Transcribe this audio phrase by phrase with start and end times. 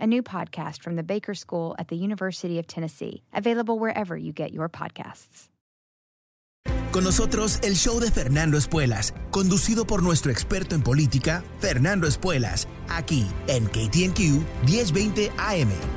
[0.00, 4.32] a new podcast from the Baker School at the University of Tennessee, available wherever you
[4.32, 5.48] get your podcasts.
[6.92, 12.66] Con nosotros el show de Fernando Espuelas, conducido por nuestro experto en política, Fernando Espuelas,
[12.88, 15.95] aquí en KTNQ 1020 AM.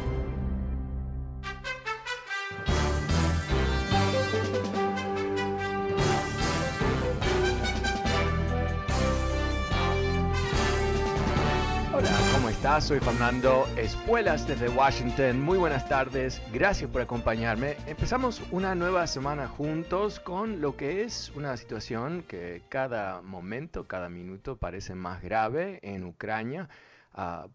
[12.59, 12.83] Estás?
[12.87, 15.39] Soy Fernando Espuelas desde Washington.
[15.39, 17.77] Muy buenas tardes, gracias por acompañarme.
[17.87, 24.09] Empezamos una nueva semana juntos con lo que es una situación que cada momento, cada
[24.09, 26.67] minuto parece más grave en Ucrania.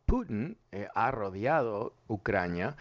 [0.07, 2.77] Putin eh, ha rodeado Ucrania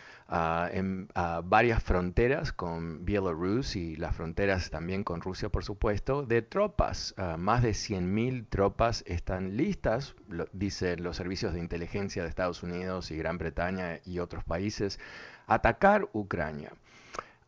[0.72, 1.08] en
[1.46, 7.14] varias fronteras con Bielorrusia y las fronteras también con Rusia, por supuesto, de tropas.
[7.38, 10.16] más de 100.000 tropas están listas,
[10.52, 15.00] dicen los servicios de inteligencia de Estados Unidos y Gran Bretaña y otros países,
[15.48, 16.72] atacar Ucrania.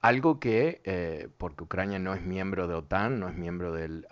[0.06, 4.03] Algo que, eh, porque Ucrania no es miembro de OTAN, no es miembro de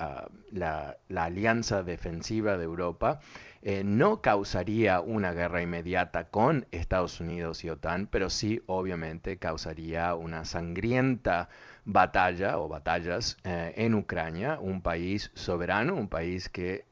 [0.50, 3.19] la, Alianza Defensiva de Europa,
[3.61, 10.16] eh, no causaría una guerra inmediata con Estados Unidos y OTAN, pero sí obviamente causaría
[10.16, 11.50] una sangrienta
[11.85, 16.85] batalla o batallas eh, en Ucrania, un país soberano, un país que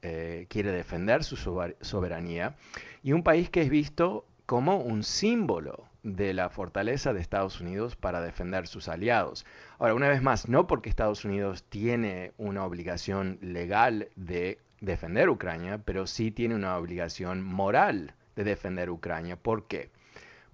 [0.48, 1.38] quiere defender su
[1.82, 2.56] soberanía
[3.02, 7.96] y un país que es visto como un símbolo de la fortaleza de Estados Unidos
[7.96, 9.46] para defender sus aliados.
[9.78, 15.80] Ahora, una vez más, no porque Estados Unidos tiene una obligación legal de defender Ucrania,
[15.86, 19.36] pero sí tiene una obligación moral de defender Ucrania.
[19.36, 19.92] ¿Por qué?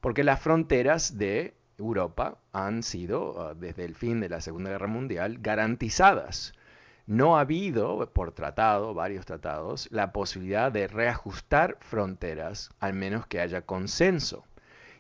[0.02, 4.88] Porque las fronteras de Europa han sido, ah, desde el fin de la Segunda Guerra
[4.88, 6.54] Mundial, garantizadas.
[7.06, 13.40] No ha habido, por tratado, varios tratados, la posibilidad de reajustar fronteras, al menos que
[13.40, 14.44] haya consenso.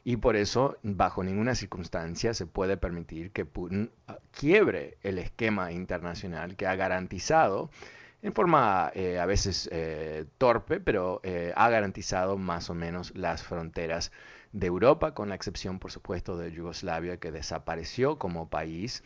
[0.07, 5.73] Y por eso, bajo ninguna circunstancia se puede permitir que Putin ah, quiebre el esquema
[5.73, 7.69] internacional que ha garantizado,
[8.21, 13.43] en forma eh, a veces eh, torpe, pero eh, ha garantizado más o menos las
[13.43, 14.13] fronteras
[14.53, 19.03] de Europa, con la excepción, por supuesto, de Yugoslavia, que desapareció como país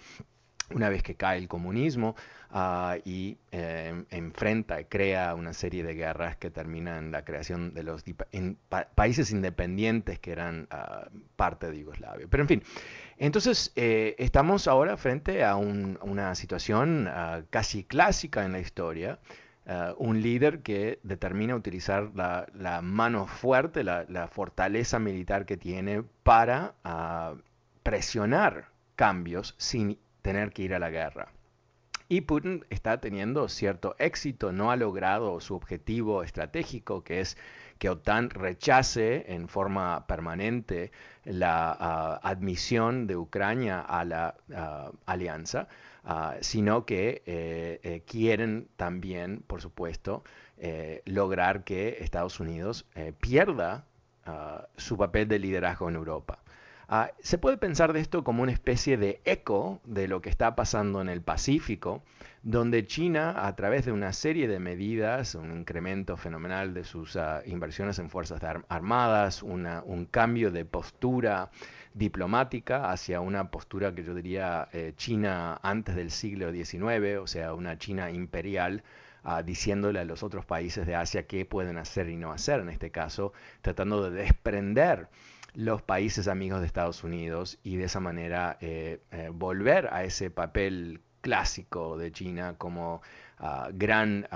[0.74, 2.16] una vez que cae el comunismo
[2.52, 8.04] ah, y eh, enfrenta crea una serie de guerras que terminan la creación de los
[8.96, 12.28] países independientes que eran ah, parte de Yugoslavia.
[12.30, 12.64] Pero en fin,
[13.18, 19.20] entonces eh, estamos ahora frente a una situación ah, casi clásica en la historia.
[19.98, 26.74] un líder que determina utilizar la, mano fuerte, la, la, fortaleza militar que tiene para
[27.84, 31.30] presionar cambios sin tener que ir a la guerra.
[32.12, 37.38] Y Putin está teniendo cierto éxito, no ha logrado su objetivo estratégico, que es
[37.80, 40.92] que OTAN rechace en forma permanente
[41.24, 45.70] la ah, admisión de Ucrania a la ah, alianza,
[46.04, 50.26] ah, sino que eh, eh, quieren también, por supuesto,
[50.58, 52.86] eh, lograr que Estados Unidos
[53.22, 53.86] pierda
[54.76, 56.44] su papel de liderazgo en Europa.
[56.94, 60.58] Ah, se puede pensar de esto como una especie de eco de lo que está
[60.58, 62.04] pasando en el Pacífico,
[62.44, 67.44] donde China, a través de una serie de medidas, un incremento fenomenal de sus ah,
[67.46, 71.50] inversiones en fuerzas armadas, un cambio de postura
[71.94, 77.54] diplomática hacia una postura que yo diría eh, China antes del siglo XIX, o sea,
[77.54, 78.84] una China imperial,
[79.24, 82.68] ah, diciéndole a los otros países de Asia qué pueden hacer y no hacer, en
[82.68, 85.08] este caso, tratando de desprender
[85.54, 90.30] los países amigos de Estados Unidos y de esa manera eh, eh, volver a ese
[90.32, 93.02] papel clásico de China como
[93.74, 94.28] gran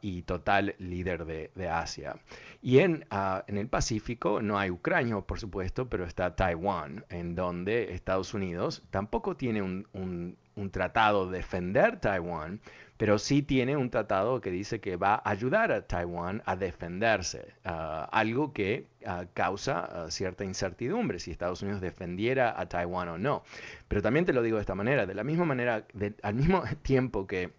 [0.00, 2.16] y total líder de, Asia.
[2.60, 3.06] Y en,
[3.46, 8.82] en, el Pacífico no hay Ucrania, por supuesto, pero está Taiwán, en donde Estados Unidos
[8.90, 10.36] tampoco tiene un
[10.70, 12.60] tratado de defender Taiwán,
[12.98, 17.54] pero sí tiene un tratado que dice que va a ayudar a Taiwán a defenderse,
[17.64, 23.16] ah, algo que ah, causa ah, cierta incertidumbre si Estados Unidos defendiera a Taiwán o
[23.18, 23.44] no.
[23.86, 25.86] Pero también te lo digo de esta manera, de la misma manera,
[26.22, 27.52] al mismo tiempo que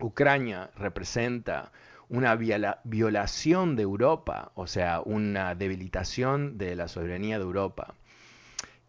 [0.00, 1.72] Ucrania representa
[2.10, 7.94] una violación de Europa, o sea, una debilitación de la soberanía de Europa,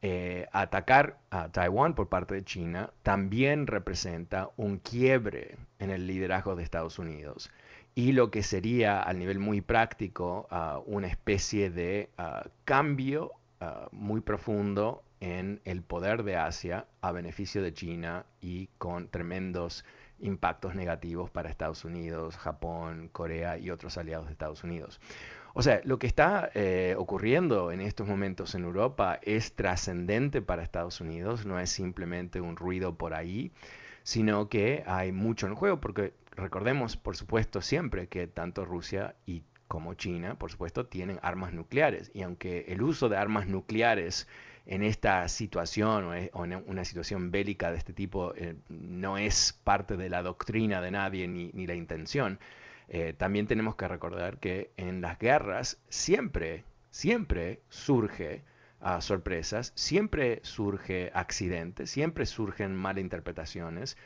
[0.02, 6.56] eh, atacar a Taiwán por parte de China también representa un quiebre en el liderazgo
[6.56, 7.52] de Estados Unidos
[7.96, 13.32] y lo que sería a nivel muy práctico ah, una especie de ah, cambio
[13.62, 19.86] ah, muy profundo en el poder de Asia a beneficio de China y con tremendos
[20.20, 25.00] impactos negativos para Estados Unidos, Japón, Corea y otros aliados de Estados Unidos.
[25.58, 30.62] O sea, lo que está eh, ocurriendo en estos momentos en Europa es trascendente para
[30.62, 33.54] Estados Unidos, no es simplemente un ruido por ahí,
[34.04, 39.44] sino que hay mucho en juego, porque recordemos, por supuesto, siempre que tanto Rusia y
[39.70, 42.12] como China, por supuesto, tienen armas nucleares.
[42.14, 44.28] Y aunque el uso de armas nucleares
[44.66, 49.96] en esta situación o, en una situación bélica de este tipo eh, no es parte
[49.96, 52.40] de la doctrina de nadie ni, ni la intención,
[52.88, 58.44] eh, también tenemos que recordar que en las guerras siempre, siempre surge
[58.82, 63.98] ah, sorpresas, siempre surge accidentes, siempre surgen malinterpretaciones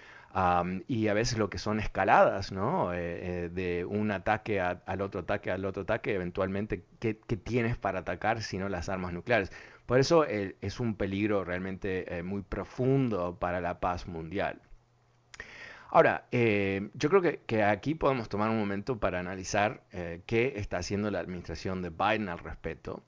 [0.87, 2.93] y a veces lo que son escaladas, ¿no?
[2.93, 2.97] Eh,
[3.45, 8.43] eh, de un ataque al otro ataque, al otro ataque, eventualmente, ¿qué, tienes para atacar
[8.43, 9.51] si no las armas nucleares?
[9.87, 14.61] Por eso es un peligro realmente muy profundo para la paz mundial.
[15.91, 20.77] Ahora, eh, yo creo que, aquí podemos tomar un momento para analizar eh, qué está
[20.77, 23.03] haciendo la administración de Biden al respecto.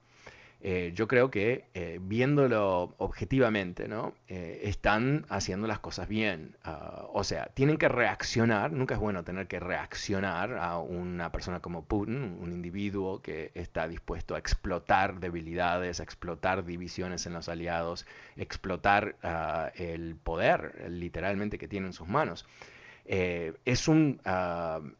[0.64, 1.66] Eh, yo creo que
[2.02, 4.14] viéndolo objetivamente, ¿no?
[4.28, 6.56] están haciendo las cosas bien.
[6.64, 11.60] Ah, o sea, tienen que reaccionar, nunca es bueno tener que reaccionar a una persona
[11.60, 17.50] como Putin, un individuo que está dispuesto a explotar debilidades, a explotar divisiones en los
[17.50, 18.06] aliados,
[18.36, 22.46] explotar ah, el poder literalmente que tiene en sus manos.
[23.06, 24.22] Eh, es un,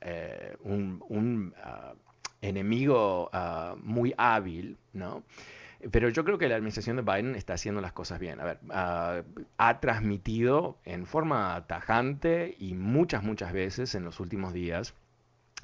[0.02, 1.94] eh, un, ah,
[2.42, 5.24] enemigo ah, muy hábil, ¿no?
[5.92, 8.40] Pero yo creo que la administración de Biden está haciendo las cosas bien.
[8.40, 8.60] A ver,
[9.58, 14.94] ha transmitido en forma tajante y muchas, muchas veces en los últimos días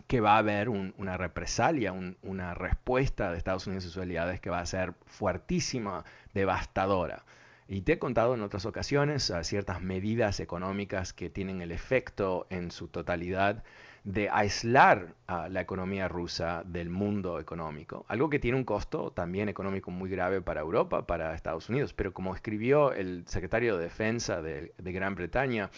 [0.07, 4.49] que va a haber una represalia, una respuesta de Estados Unidos y sus aliados que
[4.49, 7.23] va a ser fuertísima, devastadora.
[7.67, 12.71] Y te he contado en otras ocasiones ciertas medidas económicas que tienen el efecto en
[12.71, 13.63] su totalidad
[14.07, 19.49] de aislar a la economía rusa del mundo económico, algo que tiene un costo también
[19.49, 24.41] económico muy grave para Europa, para Estados Unidos, pero como escribió el secretario de Defensa
[24.41, 25.69] de, de Gran Bretaña,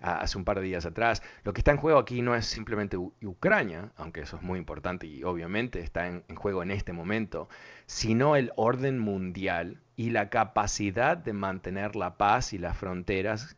[0.00, 1.20] hace un par de días atrás.
[1.42, 5.08] Lo que está en juego aquí no es simplemente Ucrania, aunque eso es muy importante
[5.08, 7.48] y obviamente está en, juego en este momento,
[7.86, 13.56] sino el orden mundial y la capacidad de mantener la paz y las fronteras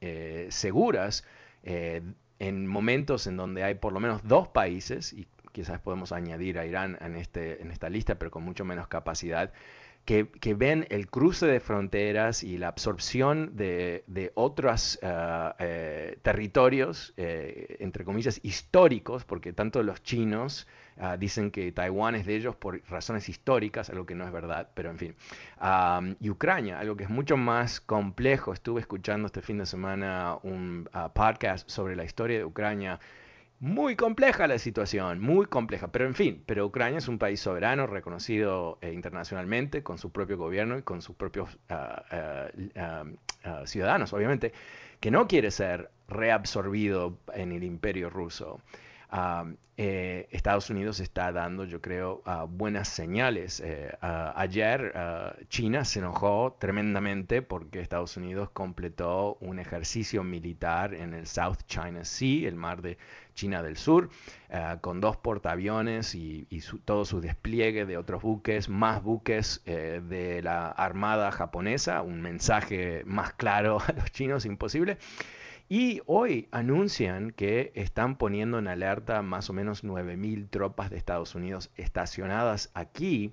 [0.00, 1.24] eh, seguras
[1.62, 2.02] eh,
[2.38, 6.66] en momentos en donde hay por lo menos dos países, y quizás podemos añadir a
[6.66, 9.52] Irán en, este, en esta lista, pero con mucho menos capacidad,
[10.06, 17.76] que, ven el cruce de fronteras y la absorción de, otros ah, eh, territorios, eh,
[17.80, 22.82] entre comillas, históricos, porque tanto los chinos ah, dicen que Taiwán es de ellos por
[22.88, 25.14] razones históricas, algo que no es verdad, pero en fin.
[26.20, 28.52] y Ucrania, algo que es mucho más complejo.
[28.52, 33.00] Estuve escuchando este fin de semana un ah, podcast sobre la historia de Ucrania
[33.58, 37.86] muy compleja la situación, muy compleja, pero en fin, pero Ucrania es un país soberano,
[37.86, 42.02] reconocido eh, internacionalmente, con su propio gobierno y con sus propios ah,
[42.76, 44.52] ah, ciudadanos, obviamente,
[45.00, 48.60] que no quiere ser reabsorbido en el imperio ruso.
[49.78, 53.60] Eh, Estados Unidos está dando, yo creo, buenas señales.
[53.60, 54.92] Eh, ayer
[55.48, 62.04] China se enojó tremendamente porque Estados Unidos completó un ejercicio militar en el South China
[62.04, 62.96] Sea, el mar de
[63.34, 64.08] China del Sur,
[64.48, 66.46] eh, con dos portaaviones y,
[66.86, 73.34] todo su despliegue de otros buques, más buques de la Armada japonesa, un mensaje más
[73.34, 74.96] claro a los chinos imposible.
[75.68, 81.34] Y hoy anuncian que están poniendo en alerta más o menos 9.000 tropas de Estados
[81.34, 83.32] Unidos estacionadas aquí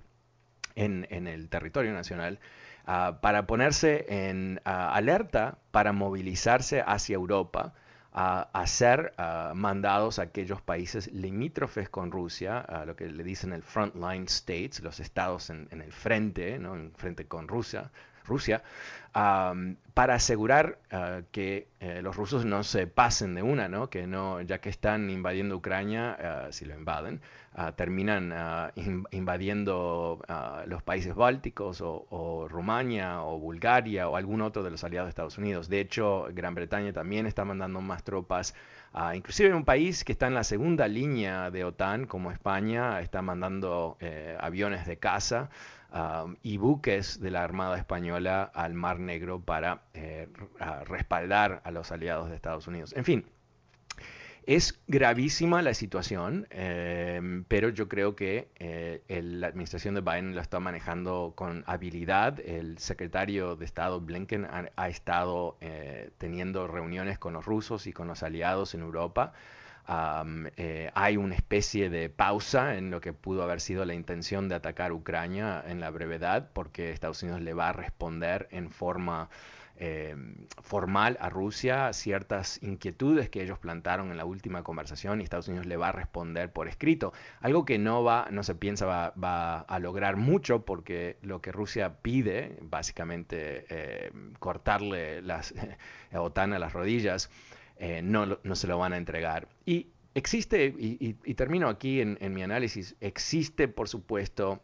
[0.75, 2.39] en, el territorio nacional
[2.85, 7.75] ah, para ponerse en ah, alerta para movilizarse hacia Europa
[8.11, 9.13] a, hacer
[9.55, 14.81] mandados a aquellos países limítrofes con Rusia, a lo que le dicen el frontline states,
[14.81, 16.75] los estados en, el frente, ¿no?
[16.75, 17.91] en frente con Rusia,
[18.25, 18.63] Rusia,
[19.13, 23.89] para asegurar ah, que eh, los rusos no se pasen de una, ¿no?
[23.89, 27.21] que no, ya que están invadiendo Ucrania, ah, si lo invaden,
[27.53, 28.33] ah, terminan
[29.11, 30.19] invadiendo
[30.65, 35.37] los países bálticos o, Rumania o Bulgaria o algún otro de los aliados de Estados
[35.37, 35.69] Unidos.
[35.69, 38.55] De hecho, Gran Bretaña también está mandando más tropas.
[39.13, 43.97] inclusive un país que está en la segunda línea de OTAN, como España, está mandando
[43.99, 45.49] eh, aviones de caza
[46.41, 50.27] y buques de la Armada Española al Mar Negro para eh,
[50.85, 52.93] respaldar a los aliados de Estados Unidos.
[52.97, 53.25] En fin,
[54.45, 60.41] es gravísima la situación, em, pero yo creo que eh, la administración de Biden lo
[60.41, 62.39] está manejando con habilidad.
[62.39, 68.07] El secretario de Estado Blinken ha estado eh, teniendo reuniones con los rusos y con
[68.07, 69.33] los aliados en Europa
[69.87, 74.55] eh, hay una especie de pausa en lo que pudo haber sido la intención de
[74.55, 79.29] atacar Ucrania en la brevedad, porque Estados Unidos le va a responder en forma
[79.75, 80.15] eh,
[80.61, 85.65] formal a Rusia ciertas inquietudes que ellos plantaron en la última conversación y Estados Unidos
[85.65, 87.11] le va a responder por escrito.
[87.41, 91.95] Algo que no va, no se piensa va, a lograr mucho porque lo que Rusia
[92.01, 95.53] pide, básicamente eh, cortarle las
[96.13, 97.31] OTAN a las rodillas,
[97.85, 99.49] eh, no, no, se lo van a entregar.
[99.65, 104.61] Y existe, y, termino aquí en, mi análisis, existe por supuesto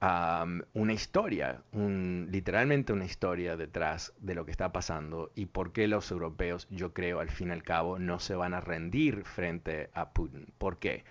[0.00, 5.86] una historia, un, literalmente una historia detrás de lo que está pasando y por qué
[5.86, 9.90] los europeos, yo creo, al fin y al cabo, no se van a rendir frente
[9.94, 10.52] a Putin.
[10.58, 11.04] ¿Por qué?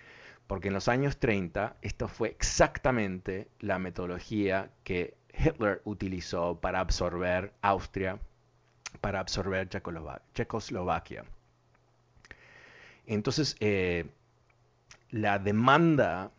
[0.46, 7.54] Porque en los años 30 esto fue exactamente la metodología que Hitler utilizó para absorber
[7.62, 8.20] Austria,
[9.02, 11.24] para absorber Checoslovaquia.
[13.06, 14.06] Entonces, eh,
[15.10, 16.30] la demanda,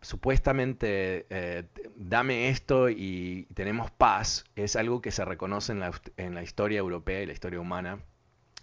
[0.00, 1.64] supuestamente, eh,
[1.94, 6.80] dame esto y tenemos paz, es algo que se reconoce en la, en la historia
[6.80, 8.00] europea y la historia humana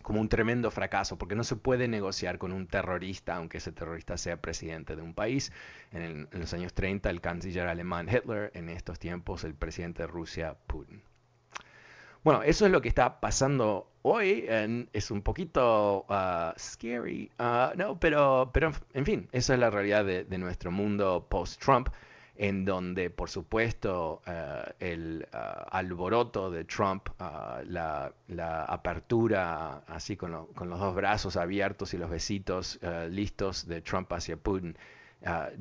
[0.08, 4.16] como un tremendo fracaso, porque no se puede negociar con un terrorista, aunque ese terrorista
[4.16, 5.52] sea presidente de un país.
[5.92, 10.56] En, los años 30, el canciller alemán Hitler, en estos tiempos, el presidente de Rusia,
[10.66, 11.04] Putin.
[12.28, 14.46] Bueno, eso es lo que está pasando hoy.
[14.92, 20.04] es un poquito uh, scary, uh, no, pero, pero en fin, esa es la realidad
[20.04, 21.88] de, nuestro mundo post-Trump,
[22.36, 28.12] en donde, por supuesto, uh, el alboroto de Trump, la,
[28.68, 32.78] apertura así con, con, los dos brazos abiertos y los besitos
[33.10, 34.78] listos de Trump hacia Putin,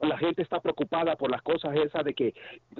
[0.00, 2.32] la gente está preocupada por las cosas esas de que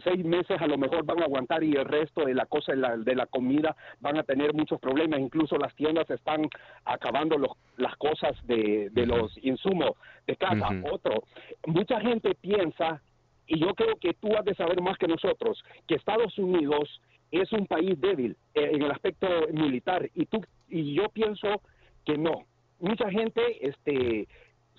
[0.02, 2.78] seis meses a lo mejor van a aguantar y el resto de la cosa de
[2.78, 5.20] la, de la comida van a tener muchos problemas.
[5.20, 6.48] Incluso las tiendas están
[6.86, 7.36] acabando
[7.76, 9.90] las cosas de, de los insumos
[10.26, 10.70] de casa.
[10.90, 11.24] Otro,
[11.66, 13.02] mucha gente piensa,
[13.50, 17.00] y yo creo que tú has de saber más que nosotros, que Estados Unidos
[17.32, 21.60] es un país débil eh, en el aspecto militar y tú y yo pienso
[22.06, 22.44] que no.
[22.78, 24.28] Mucha gente este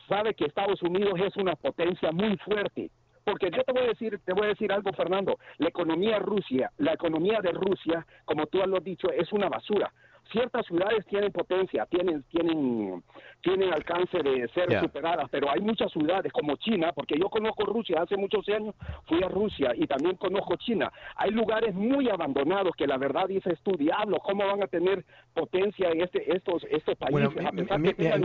[0.08, 2.90] sabe que Estados Unidos es una potencia muy fuerte.
[3.26, 5.38] Porque yo te voy a decir, te voy a decir algo, Fernando.
[5.58, 9.94] La economía Rusia, la economía de Rusia, como tú has dicho, es una basura
[10.32, 13.04] ciertas ciudades tienen potencia, tienen, tienen,
[13.42, 18.02] tienen alcance de ser superadas, pero hay muchas ciudades como China, porque yo conozco Rusia,
[18.02, 18.76] hace muchos años
[19.08, 20.92] fui a Rusia y también conozco China.
[21.16, 25.90] Hay lugares muy abandonados que la verdad dice tú, diablo, ¿cómo van a tener potencia
[25.90, 27.30] en este, estos, estos países?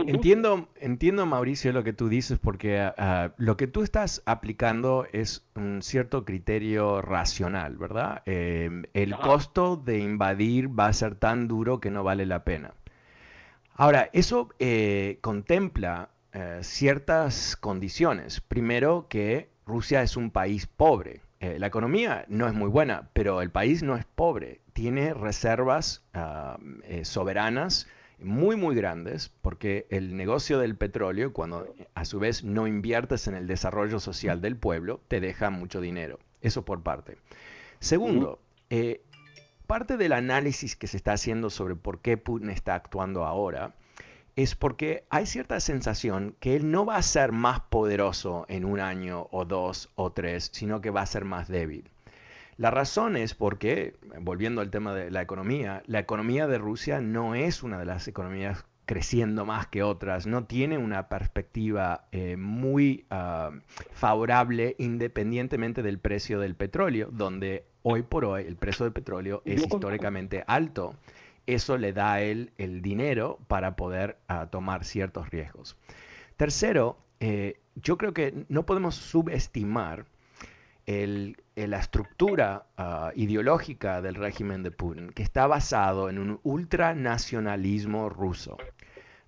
[0.07, 5.05] entiendo, entiendo, Mauricio, lo que tú dices, porque ah, ah, lo que tú estás aplicando
[5.11, 8.23] es un cierto criterio racional, ¿verdad?
[8.25, 12.73] Eh, el costo de invadir va a ser tan duro que no vale la pena.
[13.73, 18.41] Ahora, eso eh, contempla eh, ciertas condiciones.
[18.41, 21.21] Primero, que Rusia es un país pobre.
[21.39, 24.61] Eh, la economía no es muy buena, pero el país no es pobre.
[24.73, 26.57] Tiene reservas ah,
[27.03, 27.87] soberanas
[28.19, 33.35] muy, muy grandes, porque el negocio del petróleo, cuando a su vez no inviertes en
[33.35, 36.19] el desarrollo social del pueblo, te deja mucho dinero.
[36.41, 37.17] Eso por parte.
[37.79, 38.39] Segundo,
[38.69, 39.01] eh,
[39.67, 43.75] parte del análisis que se está haciendo sobre por qué Putin está actuando ahora
[44.37, 48.79] es porque hay cierta sensación que él no va a ser más poderoso en un
[48.79, 51.89] año o dos o tres, sino que va a ser más débil.
[52.55, 57.35] La razón es porque, volviendo al tema de la economía, la economía de Rusia no
[57.35, 63.05] es una de las economías creciendo más que otras, no tiene una perspectiva eh, muy
[63.11, 63.51] ah,
[63.91, 69.61] favorable independientemente del precio del petróleo, donde hoy por hoy el precio del petróleo es
[69.61, 70.95] históricamente alto.
[71.45, 75.75] Eso le da a él el dinero para poder ah, tomar ciertos riesgos.
[76.37, 80.05] Tercero, eh, yo creo que no podemos subestimar
[80.87, 88.57] la estructura ah, ideológica del régimen de Putin, que está basado en un ultranacionalismo ruso.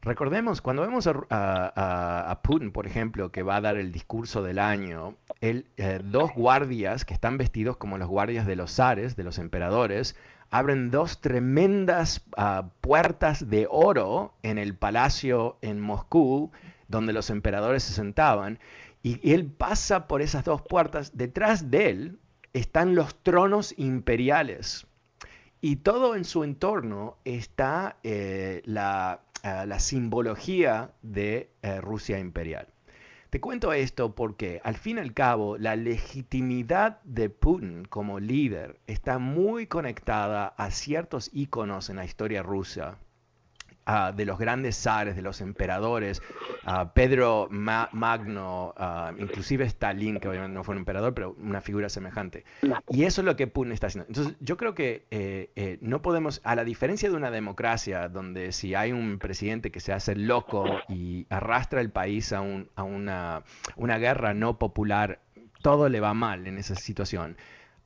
[0.01, 5.15] Recordemos, cuando vemos a, Putin, por ejemplo, que va a dar el discurso del año,
[5.41, 9.37] el, eh, dos guardias que están vestidos como los guardias de los zares, de los
[9.39, 10.15] emperadores,
[10.51, 16.51] abren dos tremendas ah, puertas de oro en el palacio en Moscú,
[16.87, 18.59] donde los emperadores se sentaban,
[19.03, 21.17] y él pasa por esas dos puertas.
[21.17, 22.19] Detrás de él
[22.53, 24.87] están los tronos imperiales.
[25.61, 32.67] Y todo en su entorno está eh, la, eh, la, simbología de eh, Rusia imperial.
[33.29, 38.79] Te cuento esto porque al fin y al cabo la legitimidad de Putin como líder
[38.87, 42.97] está muy conectada a ciertos íconos en la historia rusa
[44.15, 46.21] de los grandes zares, de los emperadores,
[46.93, 48.73] Pedro Magno,
[49.17, 52.45] inclusive Stalin, que obviamente no fue un emperador, pero una figura semejante.
[52.89, 54.07] Y eso es lo que Putin está haciendo.
[54.07, 58.51] Entonces, yo creo que eh, eh, no podemos, a la diferencia de una democracia, donde
[58.51, 62.39] si hay un presidente que se hace loco y arrastra el país a,
[62.75, 63.43] a una,
[63.75, 65.19] una guerra no popular,
[65.61, 67.37] todo le va mal en esa situación.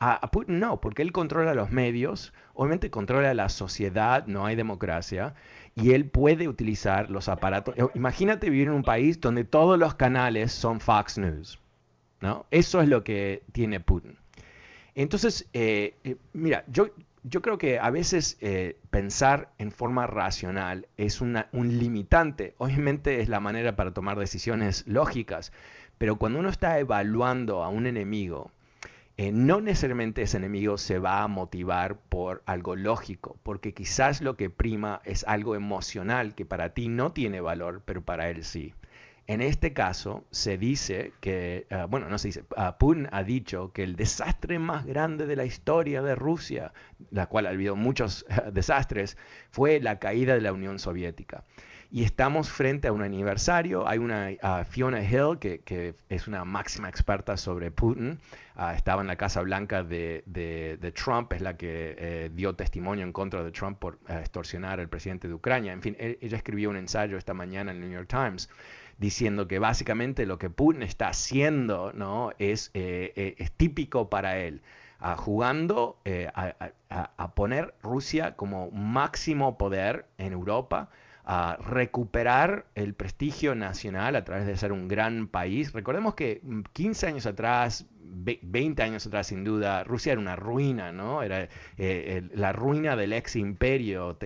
[0.06, 5.34] A, Putin no, porque él controla los medios, obviamente controla la sociedad, no hay democracia,
[5.76, 7.76] y él puede utilizar los aparatos.
[7.78, 11.60] Eh, imagínate vivir en un país donde todos los canales son Fox News.
[12.22, 12.46] ¿no?
[12.52, 14.18] Eso es lo que tiene Putin.
[14.96, 16.90] Entonces, eh, eh, mira, yo,
[17.24, 18.38] yo creo que a veces
[18.92, 22.54] pensar en forma racional es un limitante.
[22.60, 25.52] Obviamente es la manera para tomar decisiones lógicas,
[25.98, 28.52] pero cuando uno está evaluando a un enemigo,
[29.16, 34.36] eh, no necesariamente ese enemigo se va a motivar por algo lógico, porque quizás lo
[34.36, 38.74] que prima es algo emocional que para ti no tiene valor, pero para él sí.
[39.28, 43.72] En este caso se dice que, ah, bueno, no se dice, uh, Putin ha dicho
[43.72, 46.74] que el desastre más grande de la historia de Rusia,
[47.10, 49.18] la cual ha habido muchos desastres,
[49.52, 51.44] fue la caída de la Unión Soviética
[51.94, 53.88] y estamos frente a un aniversario.
[53.88, 54.32] Hay una
[54.68, 58.20] Fiona Hill, que, es una máxima experta sobre Putin,
[58.56, 63.14] ah, estaba en la Casa Blanca de, Trump, es la que eh, dio testimonio en
[63.14, 65.72] contra de Trump por eh, extorsionar al presidente de Ucrania.
[65.72, 68.50] En fin, ella escribió un ensayo esta mañana en el New York Times
[68.98, 72.32] diciendo que básicamente lo que Putin está haciendo ¿no?
[72.40, 74.64] es, eh, es típico para él.
[75.18, 76.00] Jugando
[76.34, 76.72] a,
[77.18, 80.90] a, poner Rusia como máximo poder en Europa,
[81.26, 85.72] a recuperar el prestigio nacional a través de ser un gran país.
[85.72, 86.42] Recordemos que
[86.74, 91.24] 15 años atrás, 20 años atrás sin duda, Rusia era una ruina, ¿no?
[91.24, 94.18] Era eh, la ruina del ex imperio.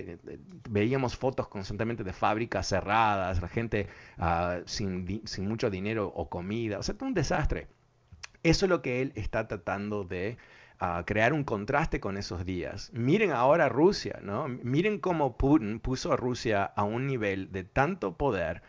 [0.69, 6.79] veíamos fotos constantemente de fábricas cerradas, la gente ah, sin, sin mucho dinero o comida,
[6.79, 7.67] o sea, todo un desastre.
[8.41, 10.38] Eso es lo que él está tratando de
[10.79, 12.91] a crear un contraste con esos días.
[12.93, 14.47] Miren ahora Rusia, ¿no?
[14.47, 18.61] Miren cómo Putin puso a Rusia a un nivel de tanto poder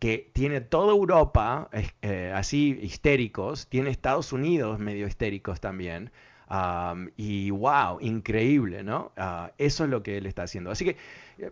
[0.00, 1.68] que tiene toda Europa
[2.02, 6.10] eh, así histéricos, tiene Estados Unidos medio histéricos también.
[7.16, 9.12] y wow, increíble, ¿no?
[9.16, 10.70] Ah, eso es lo que él está haciendo.
[10.70, 10.96] Así que
[11.38, 11.50] eh,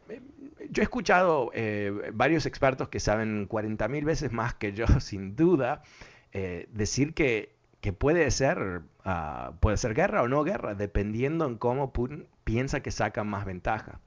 [0.70, 5.82] yo he escuchado eh, varios expertos que saben 40.000 veces más que yo, sin duda,
[6.72, 11.92] decir que que puede ser, ah, puede ser guerra o no guerra, dependiendo en cómo
[11.92, 14.00] Putin piensa que saca más ventaja.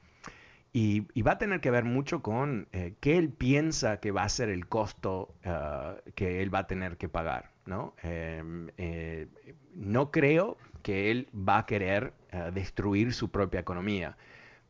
[0.74, 4.30] Y, va a tener que ver mucho con eh, qué él piensa que va a
[4.30, 7.52] ser el costo ah, que él va a tener que pagar.
[7.66, 7.94] ¿no?
[8.02, 9.28] Em, eh,
[9.76, 14.18] no creo que él va a querer ah, destruir su propia economía.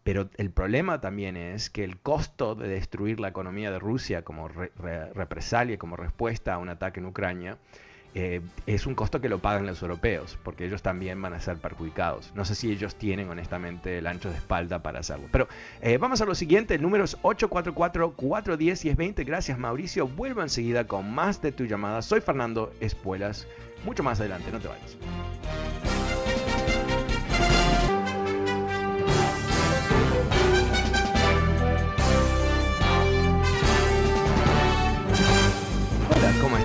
[0.04, 4.48] Pero el problema también es que el costo de destruir la economía de Rusia como
[4.48, 7.60] represalia, como respuesta a un ataque en Ucrania,
[8.14, 11.58] eh, es un costo que lo pagan los europeos, porque ellos también van a ser
[11.58, 12.32] perjudicados.
[12.36, 15.28] No sé si ellos tienen honestamente el ancho de espalda para hacerlo.
[15.32, 15.48] Pero
[15.82, 19.24] eh, vamos a lo siguiente, el número es 844-410 y es 20.
[19.24, 20.08] Gracias Mauricio.
[20.08, 22.02] Vuelvo enseguida con más de tu llamada.
[22.02, 23.48] Soy Fernando Espuelas.
[23.86, 25.91] Mucho más adelante, no te vayas.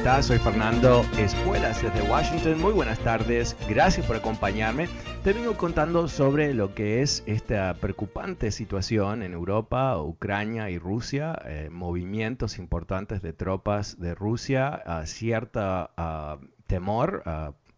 [0.07, 0.27] Estás?
[0.27, 2.61] Soy Fernando Espuelas desde Washington.
[2.61, 3.57] Muy buenas tardes.
[3.69, 4.87] Gracias por acompañarme.
[5.25, 11.37] Te vengo contando sobre lo que es esta preocupante situación en Europa, Ucrania y Rusia.
[11.45, 14.81] Eh, movimientos importantes de tropas de Rusia.
[15.07, 15.90] cierta
[16.69, 17.25] temor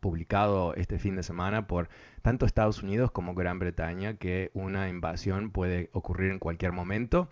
[0.01, 1.89] publicado este fin de semana por
[2.21, 7.31] tanto Estados Unidos como Gran Bretaña que una invasión puede ocurrir en cualquier momento.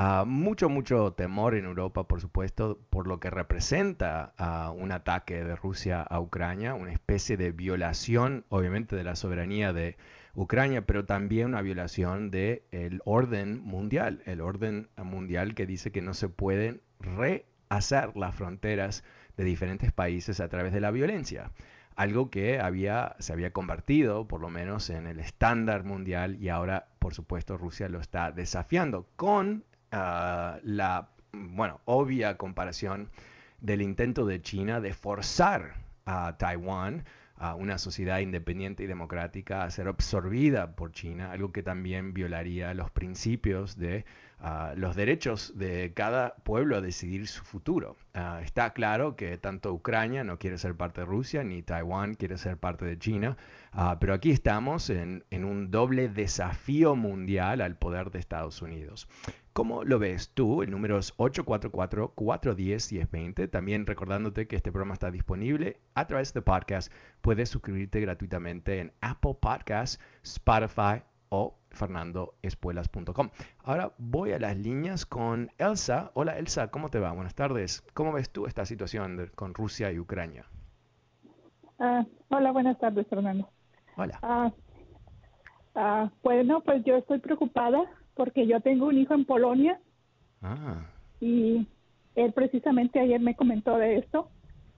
[0.00, 5.44] Uh, mucho, mucho temor en Europa, por supuesto, por lo que representa uh, un ataque
[5.44, 9.98] de Rusia a Ucrania, una especie de violación, obviamente, de la soberanía de
[10.34, 16.00] Ucrania, pero también una violación del el orden mundial, el orden mundial que dice que
[16.00, 19.04] no se pueden rehacer las fronteras
[19.36, 21.52] de diferentes países a través de la violencia
[21.96, 26.88] algo que había, se había convertido, por lo menos, en el estándar mundial y ahora,
[26.98, 33.10] por supuesto, Rusia lo está desafiando con la, bueno, obvia comparación
[33.60, 35.74] del intento de China de forzar
[36.06, 37.04] a Taiwán,
[37.36, 42.74] a una sociedad independiente y democrática, a ser absorbida por China, algo que también violaría
[42.74, 44.04] los principios de
[44.76, 47.96] los derechos de cada pueblo a decidir su futuro.
[48.14, 52.38] Ah, está claro que tanto Ucrania no quiere ser parte de Rusia, ni Taiwán quiere
[52.38, 53.36] ser parte de China,
[53.72, 59.06] ah, pero aquí estamos en, en, un doble desafío mundial al poder de Estados Unidos.
[59.52, 60.62] ¿Cómo lo ves tú?
[60.62, 63.50] El número es 844-410-1020.
[63.50, 66.92] También recordándote que este programa está disponible a través de podcast.
[67.20, 73.30] Puedes suscribirte gratuitamente en Apple Podcasts, Spotify o fernandoespuelas.com.
[73.64, 76.10] Ahora voy a las líneas con Elsa.
[76.14, 77.12] Hola Elsa, ¿cómo te va?
[77.12, 77.82] Buenas tardes.
[77.94, 80.44] ¿Cómo ves tú esta situación con Rusia y Ucrania?
[81.78, 83.48] Ah, hola, buenas tardes, Fernando.
[83.96, 84.18] Hola.
[84.22, 84.52] Ah,
[85.76, 87.80] ah, bueno, pues yo estoy preocupada
[88.14, 89.80] porque yo tengo un hijo en Polonia
[90.42, 90.84] ah.
[91.20, 91.66] y
[92.16, 94.30] él precisamente ayer me comentó de esto,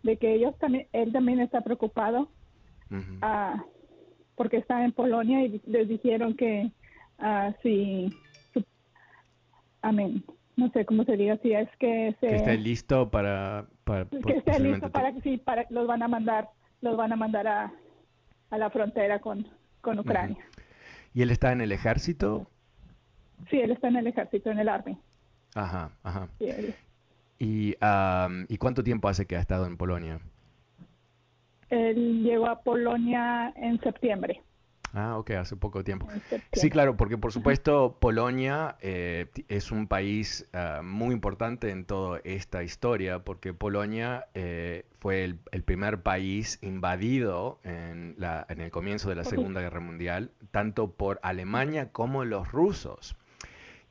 [0.02, 2.28] de que ellos también, él también está preocupado
[4.42, 6.68] porque está en Polonia y les dijeron que
[7.20, 8.12] uh, si,
[9.82, 10.24] amén,
[10.56, 12.26] no sé cómo se diga, si es que se...
[12.26, 13.66] Que esté listo para...
[13.84, 16.48] para que esté listo para que sí, para, los van a mandar,
[16.80, 17.72] los van a mandar a,
[18.50, 19.46] a la frontera con,
[19.80, 20.44] con Ucrania.
[21.14, 22.50] ¿Y él está en el ejército?
[23.48, 24.98] Sí, él está en el ejército, en el Army.
[25.54, 26.28] Ajá, ajá.
[27.38, 27.76] ¿Y,
[28.48, 30.18] ¿Y cuánto tiempo hace que ha estado en Polonia?
[31.72, 34.42] Él llegó a Polonia en septiembre.
[34.94, 36.06] Ah, ok, hace poco tiempo.
[36.52, 42.20] Sí, claro, porque por supuesto Polonia eh, es un país ah, muy importante en toda
[42.24, 49.08] esta historia, porque Polonia eh, fue el, primer país invadido en, la, en el comienzo
[49.08, 53.16] de la Segunda Guerra Mundial, tanto por Alemania como los rusos.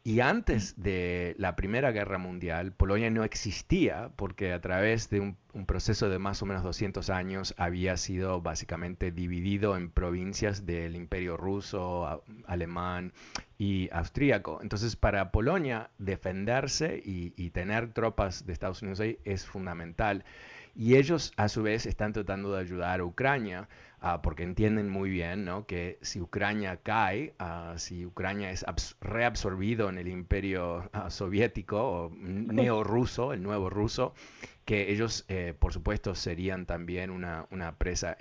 [0.04, 5.38] Y antes de la Primera Guerra Mundial, Polonia no existía porque a través de un,
[5.68, 11.38] proceso de más o menos 200 años había sido básicamente dividido en provincias del Imperio
[11.38, 13.14] ruso, alemán
[13.60, 14.60] y austríaco.
[14.64, 20.26] Entonces para Polonia defenderse y, y tener tropas de Estados Unidos ahí es fundamental.
[20.74, 23.68] Y ellos a su vez están tratando de ayudar a Ucrania
[24.04, 25.68] Ah, porque entienden muy bien ¿no?
[25.68, 28.66] que si Ucrania cae, uh, si Ucrania es
[29.00, 34.16] reabsorbido en el imperio ah, soviético o neo-ruso, el nuevo ruso,
[34.66, 38.18] que ellos, eh, por supuesto, serían también una, una presa.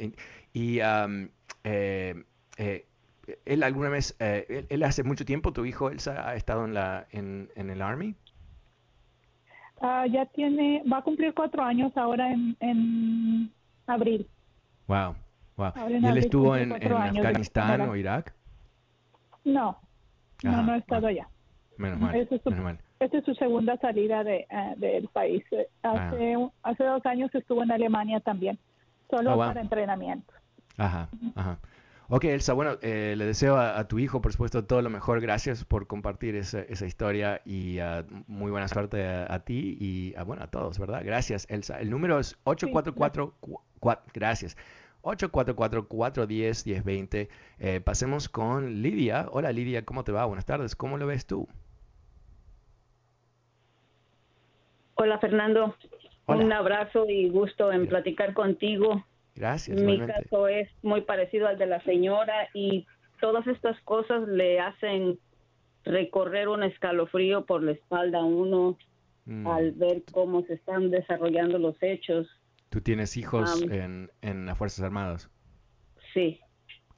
[0.53, 2.25] Y, eh,
[2.59, 2.87] eh,
[3.47, 7.49] él alguna vez, él, hace mucho tiempo, tu hijo Elsa, ha estado en, la, en,
[7.55, 8.15] en el Army.
[9.81, 13.51] ya tiene, va a cumplir cuatro años ahora en, en
[13.87, 14.29] abril.
[14.87, 15.15] Wow.
[15.57, 18.35] ¿Y él estuvo en, Afganistán o Irak?
[19.45, 19.79] No,
[20.43, 21.29] no, no ha estado allá.
[21.77, 25.43] Menos mal, Esta es su segunda salida de, eh, del país.
[25.51, 26.09] Eh, ah.
[26.09, 28.59] Hace, hace dos años estuvo en Alemania también,
[29.09, 30.33] solo oh, para entrenamiento.
[30.77, 31.59] Ajá, ajá.
[32.13, 35.21] Ok, Elsa, bueno, eh, le deseo a, tu hijo, por supuesto, todo lo mejor.
[35.21, 40.25] Gracias por compartir esa, esa historia y uh, muy buena suerte a, ti y a,
[40.25, 41.03] bueno, a todos, ¿verdad?
[41.05, 41.81] Gracias, Elsa.
[41.81, 43.33] El número es 844...
[44.13, 44.57] gracias.
[45.03, 47.29] 844-410-1020.
[47.59, 49.27] Eh, pasemos con Lidia.
[49.31, 50.27] Hola Lidia, ¿cómo te va?
[50.27, 50.77] Buenas tardes.
[50.77, 51.49] ¿Cómo lo ves tú?
[54.95, 55.75] Hola Fernando.
[56.27, 59.05] Un abrazo y gusto en platicar contigo.
[59.35, 59.81] Gracias.
[59.81, 62.87] Mi caso es muy parecido al de la señora y
[63.21, 65.19] todas estas cosas le hacen
[65.85, 68.77] recorrer un escalofrío por la espalda a uno
[69.25, 69.47] mm.
[69.47, 72.29] al ver cómo se están desarrollando los hechos.
[72.71, 75.29] ¿Tú tienes hijos en, en, las Fuerzas Armadas?
[76.15, 76.41] Sí.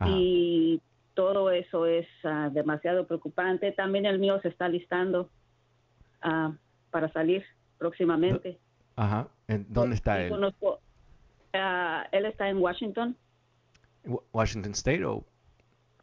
[0.04, 0.80] Y
[1.14, 3.72] todo eso es ah, demasiado preocupante.
[3.72, 5.30] También el mío se está listando
[6.24, 6.52] uh,
[6.90, 7.44] para salir
[7.78, 8.58] próximamente.
[8.96, 9.28] Ajá.
[9.68, 10.30] ¿Dónde está él?
[10.30, 10.80] Conozco,
[11.54, 13.16] ah, él está en Washington.
[14.32, 15.24] ¿Washington State o?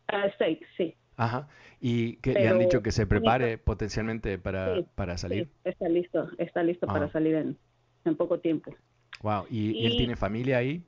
[0.07, 0.95] State, sí.
[1.15, 1.47] Ajá.
[1.81, 5.45] ¿Y que le han dicho que se prepare potencialmente para, para salir?
[5.45, 7.11] Sí, está listo, está listo para ah.
[7.11, 7.57] salir en,
[8.05, 8.73] en, poco tiempo.
[9.21, 9.45] Wow.
[9.49, 10.83] ¿Y, él tiene familia ahí?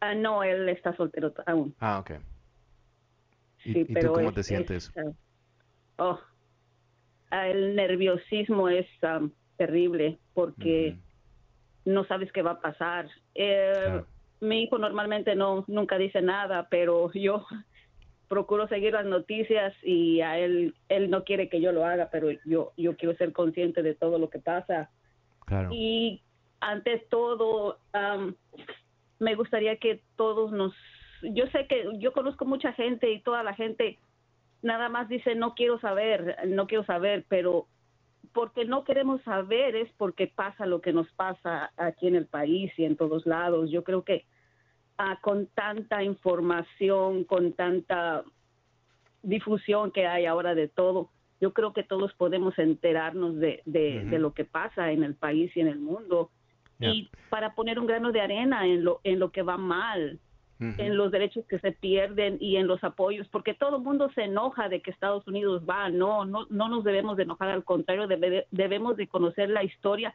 [0.00, 1.74] Uh, no, él está soltero aún.
[1.80, 2.12] Ah, ok.
[3.64, 4.92] ¿Y, tú cómo te sientes?
[5.98, 6.18] oh,
[7.30, 8.86] el nerviosismo es
[9.56, 10.96] terrible porque
[11.84, 13.08] no sabes qué va a pasar.
[13.34, 14.02] Eh,
[14.40, 17.46] mi hijo normalmente no nunca dice nada, pero yo
[18.28, 22.28] procuro seguir las noticias y a él él no quiere que yo lo haga, pero
[22.44, 24.90] yo yo quiero ser consciente de todo lo que pasa.
[25.70, 26.22] Y
[26.62, 27.78] ante todo
[29.18, 30.72] me gustaría que todos nos
[31.22, 33.98] yo sé que yo conozco mucha gente y toda la gente
[34.62, 37.66] nada más dice no quiero saber, no quiero saber, pero
[38.32, 42.72] porque no queremos saber es porque pasa lo que nos pasa aquí en el país
[42.76, 43.70] y en todos lados.
[43.70, 44.24] Yo creo que
[44.98, 48.24] ah, con tanta información, con tanta
[49.22, 54.32] difusión que hay ahora de todo, yo creo que todos podemos enterarnos de, de, lo
[54.32, 56.30] que pasa en el país y en el mundo.
[56.82, 60.18] Y para poner un grano de arena en lo, en lo que va mal,
[60.60, 64.24] en los derechos que se pierden y en los apoyos, porque todo el mundo se
[64.24, 68.06] enoja de que Estados Unidos va, no, no, no nos debemos de enojar, al contrario,
[68.50, 70.14] debemos de conocer la historia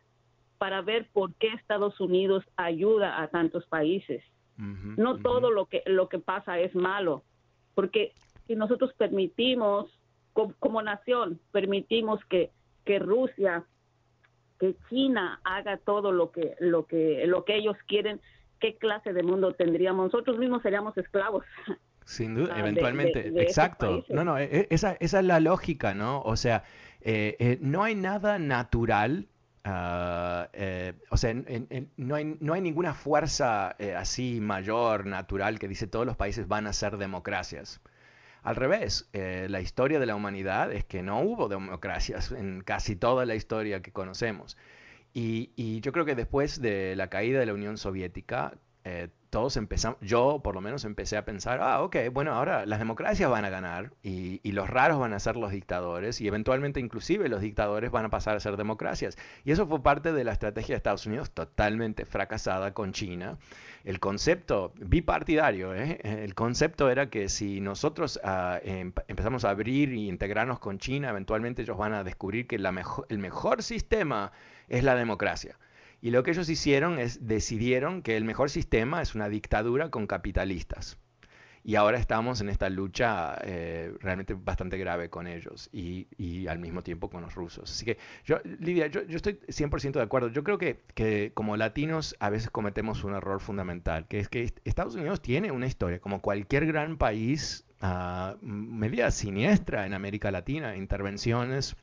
[0.58, 4.24] para ver por qué Estados Unidos ayuda a tantos países.
[4.58, 7.24] no todo lo que, lo que pasa es malo,
[7.76, 8.14] porque
[8.48, 9.88] si nosotros permitimos,
[10.34, 12.52] como, nación, permitimos que,
[12.86, 13.66] que Rusia,
[14.60, 18.22] que China haga todo lo que, lo que, lo que ellos quieren,
[18.60, 20.12] qué clase de mundo tendríamos.
[20.12, 21.46] Nosotros mismos seríamos esclavos.
[22.06, 24.06] Sin duda, ah, eventualmente, exacto.
[24.08, 26.22] No, no, e, e, esa, esa, es la lógica, ¿no?
[26.22, 26.64] O sea,
[27.02, 29.28] eh, eh, no hay nada natural,
[29.66, 31.34] ah, eh, o sea,
[31.98, 36.66] no, hay, no hay ninguna fuerza así mayor, natural, que dice todos los países van
[36.68, 37.82] a ser democracias.
[38.48, 43.26] Al revés, la historia de la humanidad es que no hubo democracias en casi toda
[43.26, 44.56] la historia que conocemos.
[45.14, 48.54] Y, yo creo que después de la caída de la Unión Soviética,
[48.90, 52.80] eh, todos empezamos, yo por lo menos empecé a pensar, ah, ok, bueno, ahora las
[52.80, 57.28] democracias van a ganar y, los raros van a ser los dictadores y eventualmente inclusive
[57.28, 59.18] los dictadores van a pasar a ser democracias.
[59.44, 63.38] Y eso fue parte de la estrategia de Estados Unidos totalmente fracasada con China.
[63.84, 66.00] El concepto bipartidario, ¿eh?
[66.04, 68.22] el concepto era que si nosotros
[68.64, 72.74] em, empezamos a abrir y integrarnos con China, eventualmente ellos van a descubrir que la
[73.10, 74.32] el mejor sistema
[74.70, 75.58] es la democracia.
[76.02, 80.08] Y lo que ellos hicieron es decidieron que el mejor sistema es una dictadura con
[80.08, 80.98] capitalistas.
[81.68, 86.82] Y ahora estamos en esta lucha eh, realmente bastante grave con ellos y, al mismo
[86.82, 87.70] tiempo con los rusos.
[87.70, 90.30] Así que, yo, Lidia, yo, estoy 100% de acuerdo.
[90.30, 94.54] Yo creo que, que, como latinos a veces cometemos un error fundamental, que es que
[94.64, 100.78] Estados Unidos tiene una historia, como cualquier gran país, uh, media siniestra en América Latina,
[100.78, 101.76] intervenciones,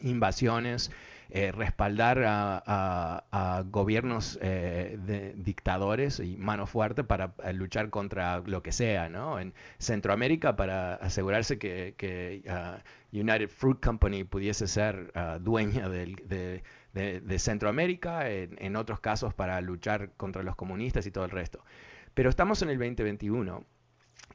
[0.00, 0.90] invasiones,
[1.30, 8.62] eh, respaldar a, gobiernos eh, de dictadores y mano fuerte para eh, luchar contra lo
[8.62, 9.38] que sea, ¿no?
[9.38, 12.78] En Centroamérica para asegurarse que, ah,
[13.12, 16.62] United Fruit Company pudiese ser ah, dueña de,
[17.38, 21.62] Centroamérica, en, en otros casos para luchar contra los comunistas y todo el resto.
[22.14, 23.64] Pero estamos en el 2021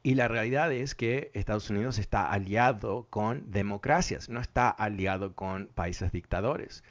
[0.04, 5.68] y la realidad es que Estados Unidos está aliado con democracias, no está aliado con
[5.68, 6.84] países dictadores.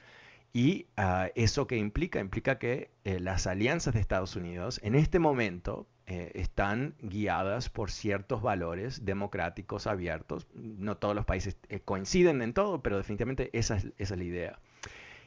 [0.51, 5.19] Y ah, eso que implica, implica que eh, las alianzas de Estados Unidos en este
[5.19, 10.47] momento eh, están guiadas por ciertos valores democráticos abiertos.
[10.55, 14.59] No todos los países eh, coinciden en todo, pero definitivamente esa esa es la idea.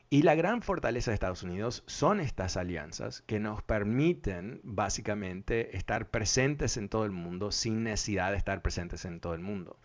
[0.08, 6.10] Y la gran fortaleza de Estados Unidos son estas alianzas que nos permiten básicamente estar
[6.10, 9.80] presentes en todo el mundo sin necesidad de estar presentes en todo el mundo.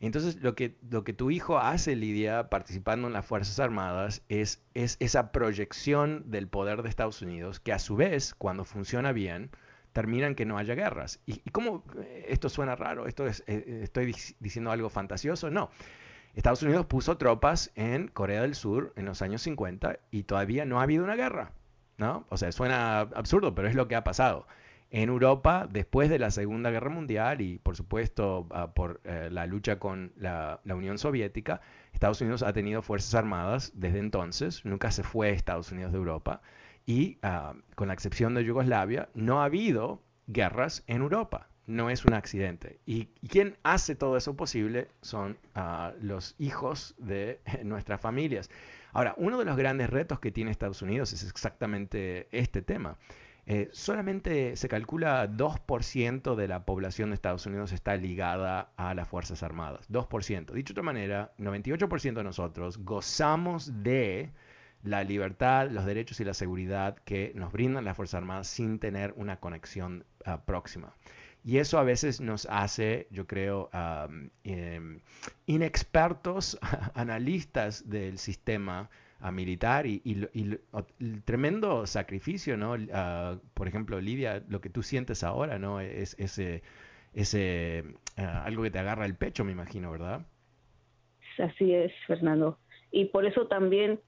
[0.00, 4.62] Entonces, lo que, lo que tu hijo hace, Lidia, participando en las Fuerzas Armadas, es,
[4.74, 9.50] es esa proyección del poder de Estados Unidos que a su vez, cuando funciona bien,
[9.92, 11.20] termina en que no haya guerras.
[11.26, 13.06] ¿Y, y cómo eh, esto suena raro?
[13.06, 15.50] ¿Esto es, eh, ¿Estoy diciendo algo fantasioso?
[15.50, 15.70] No.
[16.34, 20.80] Estados Unidos puso tropas en Corea del Sur en los años 50 y todavía no
[20.80, 21.52] ha habido una guerra.
[21.96, 22.26] ¿no?
[22.28, 24.46] O sea, suena absurdo, pero es lo que ha pasado.
[24.90, 29.46] En Europa, después de la Segunda Guerra Mundial y por supuesto ah, por eh, la
[29.46, 31.60] lucha con la, Unión Soviética,
[31.92, 36.42] Estados Unidos ha tenido fuerzas armadas desde entonces, nunca se fue Estados Unidos de Europa
[36.86, 42.04] y ah, con la excepción de Yugoslavia, no ha habido guerras en Europa no es
[42.04, 42.78] un accidente.
[42.86, 48.50] Y, quien hace todo eso posible son ah, los hijos de nuestras familias.
[48.92, 52.96] Ahora, uno de los grandes retos que tiene Estados Unidos es exactamente este tema.
[53.46, 59.08] Eh, solamente se calcula 2% de la población de Estados Unidos está ligada a las
[59.08, 59.90] Fuerzas Armadas.
[59.90, 60.52] 2%.
[60.52, 64.32] Dicho de otra manera, 98% de nosotros gozamos de
[64.82, 69.12] la libertad, los derechos y la seguridad que nos brindan las Fuerzas Armadas sin tener
[69.16, 70.94] una conexión ah, próxima.
[71.44, 73.68] Y eso a veces nos hace, yo creo,
[74.44, 75.00] em,
[75.46, 76.58] inexpertos
[76.94, 78.88] analistas del sistema
[79.20, 82.76] ah, militar y, el tremendo sacrificio, ¿no?
[82.94, 85.80] Ah, por ejemplo, Lidia, lo que tú sientes ahora, ¿no?
[85.80, 86.62] Es ese,
[87.12, 87.84] ese
[88.16, 90.26] ah, algo que te agarra el pecho, me imagino, ¿verdad?
[91.38, 92.58] Así es, Fernando.
[92.90, 94.00] Y por eso también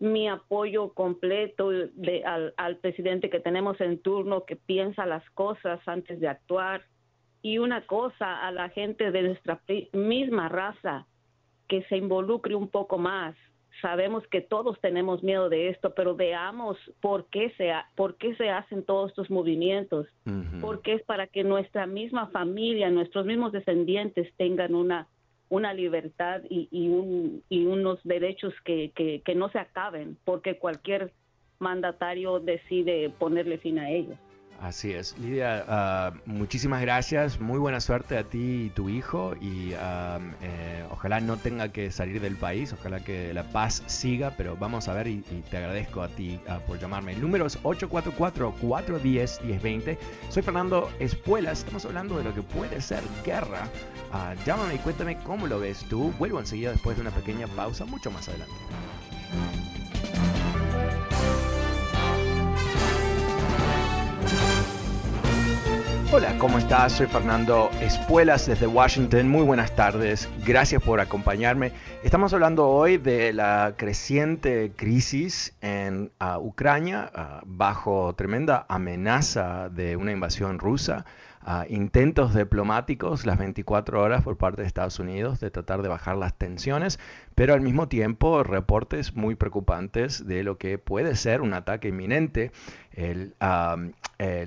[0.00, 6.20] mi apoyo completo de, al, presidente que tenemos en turno, que piensa las cosas antes
[6.20, 6.82] de actuar.
[7.42, 9.60] Y una cosa, a la gente de nuestra
[9.92, 11.06] misma raza,
[11.68, 13.36] que se involucre un poco más.
[13.82, 18.50] Sabemos que todos tenemos miedo de esto, pero veamos por qué se, por qué se
[18.50, 20.06] hacen todos estos movimientos.
[20.60, 25.06] Porque es para que nuestra misma familia, nuestros mismos descendientes tengan una
[25.48, 31.12] una libertad y, y, un, y unos derechos que, que, no se acaben porque cualquier
[31.58, 34.16] mandatario decide ponerle fin a ellos.
[34.60, 35.16] Así es.
[35.18, 37.38] Lidia, ah, muchísimas gracias.
[37.40, 39.34] Muy buena suerte a ti y tu hijo.
[39.38, 42.72] Y ah, eh, ojalá no tenga que salir del país.
[42.72, 44.32] Ojalá que la paz siga.
[44.36, 47.12] Pero vamos a ver y, te agradezco a ti ah, por llamarme.
[47.12, 49.98] El número es 844-410-1020.
[50.30, 51.58] Soy Fernando Espuelas.
[51.58, 53.68] Estamos hablando de lo que puede ser guerra.
[54.44, 56.12] Llámame y cuéntame cómo lo ves tú.
[56.18, 58.54] Vuelvo enseguida después de una pequeña pausa, mucho más adelante.
[66.12, 66.92] Hola, ¿cómo estás?
[66.92, 69.28] Soy Fernando Espuelas desde Washington.
[69.28, 70.28] Muy buenas tardes.
[70.46, 71.72] Gracias por acompañarme.
[72.04, 79.96] Estamos hablando hoy de la creciente crisis en ah, Ucrania ah, bajo tremenda amenaza de
[79.96, 81.04] una invasión rusa
[81.68, 86.34] intentos diplomáticos las 24 horas por parte de Estados Unidos de tratar de bajar las
[86.34, 86.98] tensiones,
[87.36, 92.50] pero al mismo tiempo reportes muy preocupantes de lo que puede ser un ataque inminente.
[92.92, 93.34] El,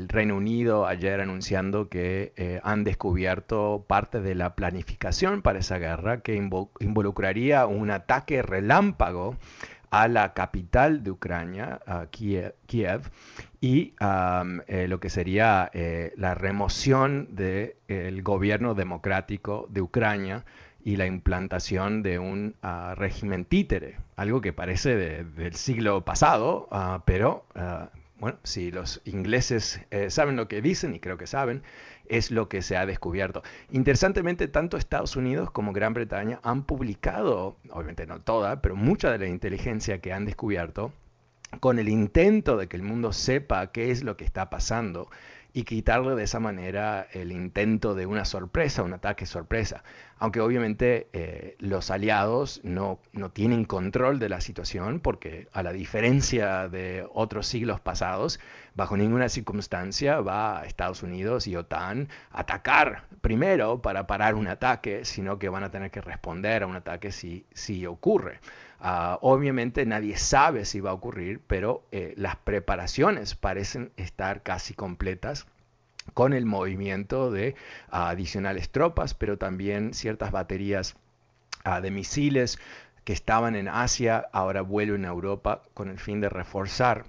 [0.09, 6.21] Reino Unido ayer anunciando que eh, han descubierto parte de la planificación para esa guerra
[6.21, 9.38] que involucraría un ataque relámpago
[9.91, 13.09] a la capital de Ucrania, a Kiev,
[13.62, 20.45] y eh, lo que sería eh, la remoción del gobierno democrático de Ucrania
[20.84, 27.04] y la implantación de un ah, régimen títere, algo que parece del siglo pasado, ah,
[27.06, 31.63] pero ah, bueno, si los ingleses eh, saben lo que dicen, y creo que saben,
[32.08, 33.43] es lo que se ha descubierto.
[33.72, 39.19] Interesantemente, tanto Estados Unidos como Gran Bretaña han publicado, obviamente no toda, pero mucha de
[39.19, 40.91] la inteligencia que han descubierto,
[41.59, 45.09] con el intento de que el mundo sepa qué es lo que está pasando
[45.51, 49.83] y quitarle de esa manera el intento de una sorpresa, un ataque sorpresa.
[50.17, 55.73] Aunque obviamente eh, los aliados no, no tienen control de la situación porque a la
[55.73, 58.39] diferencia de otros siglos pasados,
[58.75, 64.47] bajo ninguna circunstancia va a Estados Unidos y OTAN a atacar primero para parar un
[64.47, 68.39] ataque, sino que van a tener que responder a un ataque si, si ocurre.
[68.81, 74.73] Ah, obviamente nadie sabe si va a ocurrir, pero eh, las preparaciones parecen estar casi
[74.73, 75.47] completas
[76.13, 77.55] con el movimiento de
[77.89, 80.95] adicionales tropas, pero también ciertas baterías
[81.63, 82.57] ah, de misiles
[83.03, 87.05] que estaban en Asia, ahora vuelven a Europa con el fin de reforzar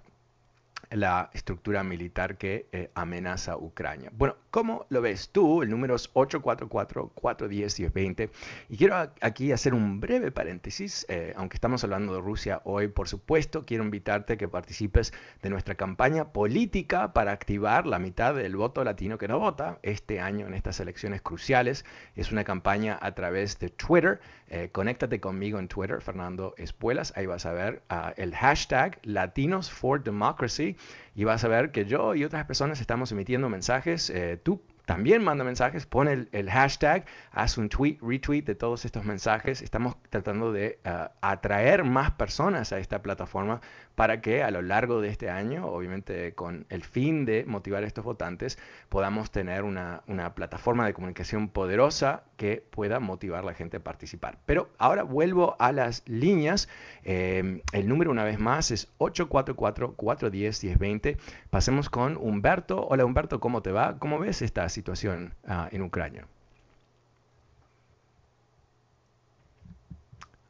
[0.90, 4.10] la estructura militar que eh, amenaza Ucrania.
[4.12, 5.62] Bueno, ¿cómo lo ves tú?
[5.62, 8.30] El número es 844-410-1020.
[8.68, 13.08] Y quiero aquí hacer un breve paréntesis, eh, aunque estamos hablando de Rusia hoy, por
[13.08, 18.56] supuesto, quiero invitarte a que participes de nuestra campaña política para activar la mitad del
[18.56, 21.84] voto latino que no vota este año en estas elecciones cruciales.
[22.16, 24.20] Es una campaña a través de Twitter.
[24.48, 27.12] Eh, conéctate conmigo en Twitter, Fernando Espuelas.
[27.16, 30.76] Ahí vas a ver ah, el hashtag Latinos for Democracy
[31.20, 34.08] y vas a ver que yo y otras personas estamos emitiendo mensajes.
[34.08, 39.04] Eh, tú también manda mensajes, pone el, hashtag, haz un tweet, retweet de todos estos
[39.04, 39.60] mensajes.
[39.60, 43.60] Estamos tratando de ah, atraer más personas a esta plataforma
[44.00, 47.86] para que a lo largo de este año, obviamente con el fin de motivar a
[47.86, 50.02] estos votantes, podamos tener una,
[50.34, 54.38] plataforma de comunicación poderosa que pueda motivar a la gente a participar.
[54.46, 56.70] Pero ahora vuelvo a las líneas.
[57.04, 61.18] Eh, el número una vez más es 844-410-1020.
[61.50, 62.86] Pasemos con Humberto.
[62.88, 63.98] Hola Humberto, ¿cómo te va?
[63.98, 66.26] ¿Cómo ves esta situación ah, en Ucrania?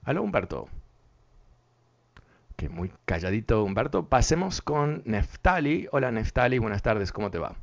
[0.07, 0.69] Hola Humberto
[2.69, 4.05] muy calladito Humberto.
[4.07, 5.89] Pasemos con Neftali.
[5.93, 7.55] Hola Neftali, buenas tardes, ¿cómo te va?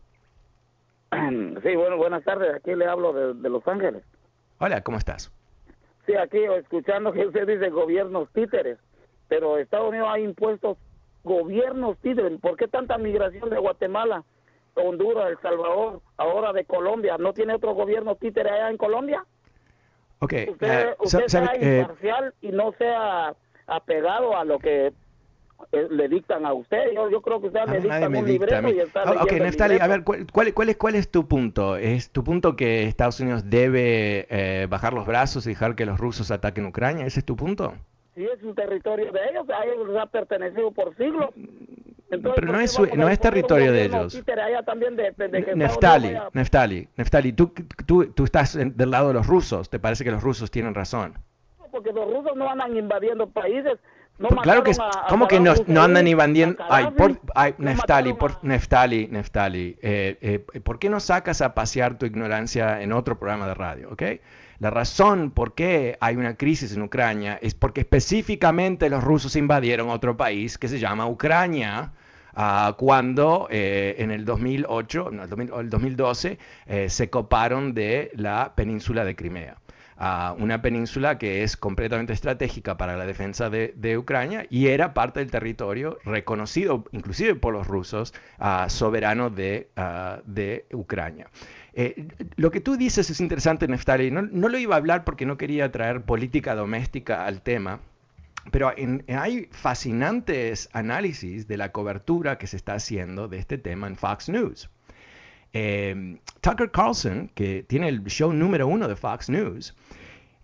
[1.64, 4.04] Sí, bueno, buenas tardes, aquí le hablo de, Los Ángeles.
[4.60, 5.32] Hola, ¿cómo estás?
[6.06, 8.78] Sí, aquí escuchando que usted dice gobiernos títeres,
[9.28, 10.78] pero Estados Unidos ha impuesto
[11.24, 12.40] gobiernos títeres.
[12.40, 14.24] ¿Por qué tanta migración de Guatemala,
[14.76, 17.18] Honduras, El Salvador, ahora de Colombia?
[17.18, 19.26] ¿No tiene otro gobierno títere allá en Colombia?
[20.20, 20.34] Ok.
[20.50, 23.36] Usted, uh, sea eh, imparcial y no sea
[23.68, 24.94] apegado a lo que
[25.72, 26.94] eh, le dictan a usted.
[26.96, 30.04] Yo, yo creo que usted me dicta un libreto y está Ok, Neftali, a ver,
[30.04, 31.76] ¿cuál, cuál, es, ¿cuál es tu punto?
[31.76, 36.00] ¿Es tu punto que Estados Unidos debe eh, bajar los brazos y dejar que los
[36.00, 37.06] rusos ataquen Ucrania?
[37.06, 37.74] ¿Ese es tu punto?
[38.16, 41.30] Sí, es un territorio de ellos, a ellos les ha pertenecido por siglos.
[42.10, 44.24] Pero no es, no es territorio de ellos.
[45.56, 47.54] Neftali, Neftali, Neftali, tú,
[47.86, 51.16] tú, tú estás del lado de los rusos, ¿te parece que los rusos tienen razón?
[51.72, 53.80] Porque los rusos no andan invadiendo países.
[54.20, 54.72] No claro que,
[55.10, 56.64] ¿cómo que no, no andan invadiendo?
[56.68, 60.18] Ay, por, ay, Neftali, por, Neftali, Neftali, eh,
[60.54, 63.92] eh, ¿por qué no sacas a pasear tu ignorancia en otro programa de radio?
[63.92, 64.22] ¿okay?
[64.60, 69.90] La razón por qué hay una crisis en Ucrania es porque específicamente los rusos invadieron
[69.90, 71.94] otro país que se llama Ucrania.
[72.36, 75.24] Uh, cuando eh, en el 2008, no,
[75.60, 76.38] el, 2012,
[76.68, 79.58] eh, se coparon de la península de Crimea
[79.98, 85.20] a una península que es completamente estratégica para la defensa de, Ucrania y era parte
[85.20, 88.14] del territorio reconocido inclusive por los rusos
[88.68, 89.70] soberano de,
[90.26, 91.28] de Ucrania.
[91.80, 94.10] Eh, lo que tú dices es interesante, Neftali.
[94.10, 97.82] No, no, lo iba a hablar porque no quería traer política doméstica al tema,
[98.52, 98.74] pero
[99.08, 104.28] hay fascinantes análisis de la cobertura que se está haciendo de este tema en Fox
[104.28, 104.72] News.
[105.54, 109.76] Eh, Tucker Carlson, que tiene el show número uno de Fox News,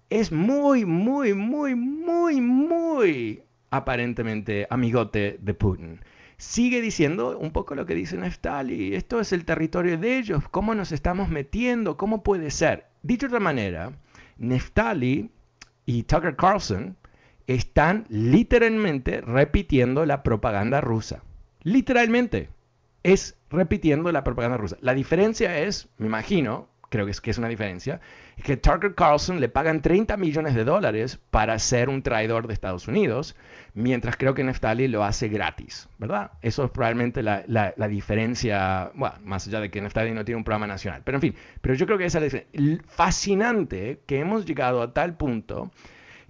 [0.09, 5.99] es muy, muy, muy, muy, muy aparentemente amigote de Putin.
[6.37, 10.75] Sigue diciendo un poco lo que dice Neftali, esto es el territorio de ellos, ¿cómo
[10.75, 11.97] nos estamos metiendo?
[11.97, 12.85] ¿Cómo puede ser?
[13.01, 13.93] Dicho de otra manera,
[14.37, 15.31] Neftali
[15.85, 16.97] y Tucker Carlson
[17.47, 21.23] están literalmente repitiendo la propaganda rusa.
[21.63, 22.49] Literalmente,
[23.03, 24.77] es repitiendo la propaganda rusa.
[24.81, 28.01] La diferencia es, me imagino, creo que es, que es una diferencia,
[28.43, 32.87] que Tucker Carlson le pagan 30 millones de dólares para ser un traidor de Estados
[32.87, 33.35] Unidos,
[33.73, 36.31] mientras creo que Neftali lo hace gratis, ¿verdad?
[36.41, 40.67] Eso es probablemente la, la, diferencia, más allá de que Neftali no tiene un programa
[40.67, 42.83] nacional, pero en fin, pero yo creo que esa es diferencia.
[42.87, 45.71] Fascinante que hemos llegado a tal punto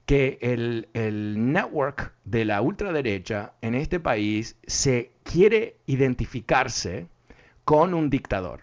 [0.06, 7.08] que el, el network de la ultraderecha en este país se quiere identificarse
[7.66, 8.62] con un dictador.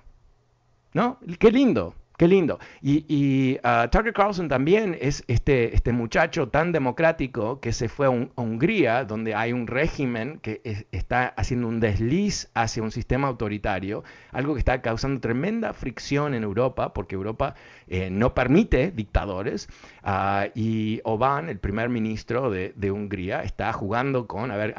[0.93, 1.19] ¿No?
[1.39, 2.59] Qué lindo, qué lindo.
[2.83, 8.11] Y, uh, Tucker Carlson también es este, este muchacho tan democrático que se fue a,
[8.11, 14.55] Hungría, donde hay un régimen que está haciendo un desliz hacia un sistema autoritario, algo
[14.55, 17.55] que está causando tremenda fricción en Europa, porque Europa
[17.87, 19.69] eh, no permite dictadores.
[20.05, 24.75] Uh, y Orbán, el primer ministro de, de, Hungría, está jugando con, a ver,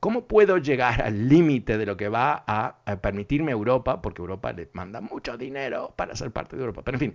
[0.00, 4.00] ¿Cómo puedo llegar al límite de lo que va a, permitirme Europa?
[4.00, 6.82] Porque Europa le manda mucho dinero para ser parte de Europa.
[6.84, 7.14] Pero en fin,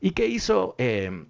[0.00, 1.26] ¿y qué hizo eh,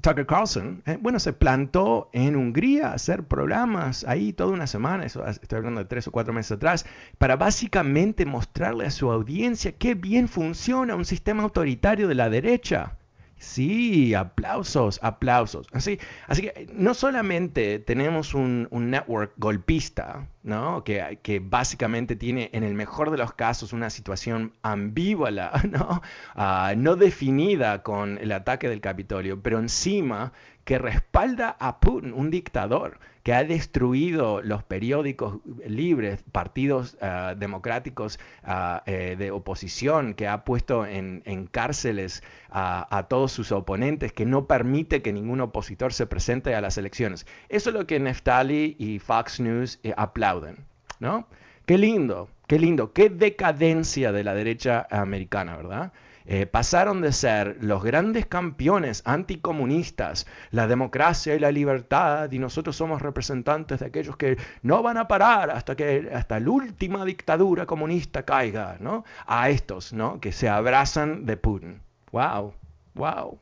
[0.00, 0.82] Tucker Carlson?
[0.86, 5.58] Eh, bueno, se plantó en Hungría a hacer programas ahí toda una semana, eso estoy
[5.58, 6.86] hablando de tres o cuatro meses atrás,
[7.18, 12.96] para básicamente mostrarle a su audiencia qué bien funciona un sistema autoritario de la derecha.
[13.42, 15.66] Sí, aplausos, aplausos.
[15.72, 20.84] Así, así que no solamente tenemos un, network golpista, ¿no?
[20.84, 25.30] Que, que, básicamente tiene en el mejor de los casos una situación ambigua,
[25.68, 26.02] ¿no?
[26.36, 30.32] Ah, no definida con el ataque del Capitolio, pero encima
[30.64, 38.18] que respalda a Putin, un dictador que ha destruido los periódicos libres, partidos ah, democráticos
[38.42, 44.46] ah, eh, de oposición, que ha puesto en, cárceles a, todos sus oponentes, que no
[44.46, 47.26] permite que ningún opositor se presente a las elecciones.
[47.48, 50.56] Eso es lo que Neftali y Fox News eh, aplauden,
[50.98, 51.26] ¿no?
[51.66, 55.92] Qué lindo, qué lindo, qué decadencia de la derecha americana, ¿verdad?
[56.26, 62.76] Eh, pasaron de ser los grandes campeones anticomunistas, la democracia y la libertad, y nosotros
[62.76, 67.66] somos representantes de aquellos que no van a parar hasta que hasta la última dictadura
[67.66, 69.04] comunista caiga, ¿no?
[69.26, 70.20] A estos, ¿no?
[70.20, 71.80] Que se abrazan de Putin.
[72.12, 72.54] Wow,
[72.94, 73.38] wow.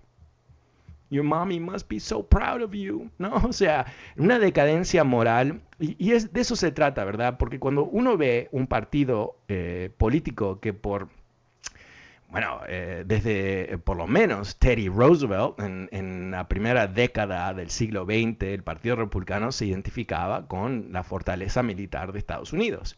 [1.11, 3.35] Your mommy must be so proud of you, ¿no?
[3.49, 7.37] O sea, una decadencia moral, y, es, de eso se trata, ¿verdad?
[7.37, 11.09] Porque cuando uno ve un partido eh, político que por
[12.31, 18.43] bueno, eh, desde por lo menos Teddy Roosevelt, en, la primera década del siglo XX,
[18.43, 22.97] el Partido Republicano se identificaba con la fortaleza militar de Estados Unidos,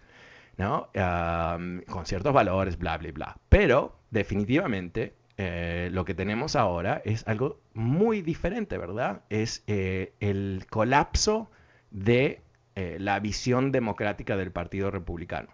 [0.58, 0.90] ¿no?
[0.92, 3.36] con ciertos valores, bla, bla, bla.
[3.48, 9.22] Pero definitivamente eh, lo que tenemos ahora es algo muy diferente, ¿verdad?
[9.30, 11.50] Es eh, el colapso
[11.90, 12.42] de
[12.74, 15.48] la visión democrática del Partido Republicano.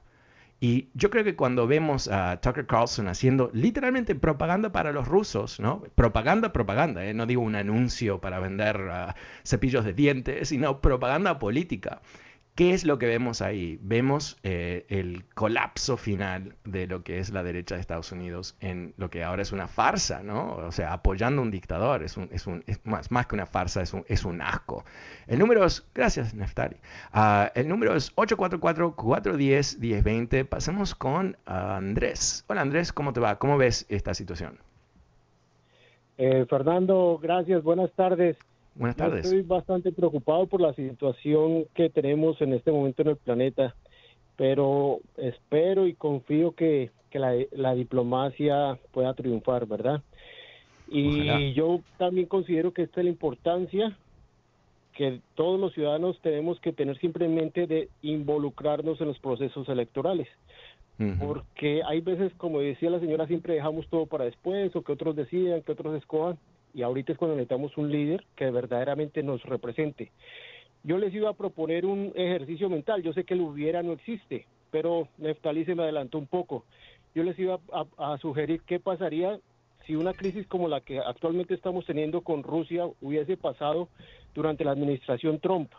[0.61, 5.61] Y yo creo que cuando vemos a Tucker Carlson haciendo literalmente propaganda para los rusos,
[5.61, 5.83] ¿no?
[5.95, 7.15] Propaganda, propaganda, ¿eh?
[7.15, 12.01] no digo un anuncio para vender ah, cepillos de dientes, sino propaganda política.
[12.59, 13.79] ¿Qué es lo que vemos ahí?
[13.83, 18.95] Vemos eh, el colapso final de lo que es la derecha de Estados Unidos en
[18.97, 20.57] lo que ahora es una farsa, ¿no?
[20.57, 22.19] O sea, apoyando a un dictador, es,
[22.83, 24.85] más, que una farsa, es un, asco.
[25.29, 26.79] El número es, gracias Neftali,
[27.15, 30.45] uh, el número es 844-410-1020.
[30.45, 32.45] Pasemos con Andrés.
[32.49, 33.39] Hola Andrés, ¿cómo te va?
[33.39, 34.59] ¿Cómo ves esta situación?
[36.17, 38.37] Eh, Fernando, gracias, buenas tardes.
[38.79, 39.25] Buenas tardes.
[39.25, 43.75] estoy bastante preocupado por la situación que tenemos en este momento en el planeta,
[44.37, 50.01] pero espero y confío que, la, diplomacia pueda triunfar, ¿verdad?
[50.87, 53.97] Y yo también considero que esta es la importancia
[54.93, 60.29] que todos los ciudadanos tenemos que tener simplemente de involucrarnos en los procesos electorales.
[61.21, 65.15] Porque hay veces, como decía la señora, siempre dejamos todo para después, o que otros
[65.15, 66.37] decidan, que otros escojan
[66.75, 70.11] y ahorita es cuando necesitamos un líder que verdaderamente nos represente.
[70.85, 74.47] Yo les iba a proponer un ejercicio mental, yo sé que lo hubiera no existe,
[74.71, 76.65] pero Neftalí se me adelantó un poco.
[77.15, 77.59] Yo les iba
[77.99, 79.39] a, sugerir qué pasaría
[79.87, 83.89] si una crisis como la que actualmente estamos teniendo con Rusia hubiese pasado
[84.35, 85.71] durante la administración Trump.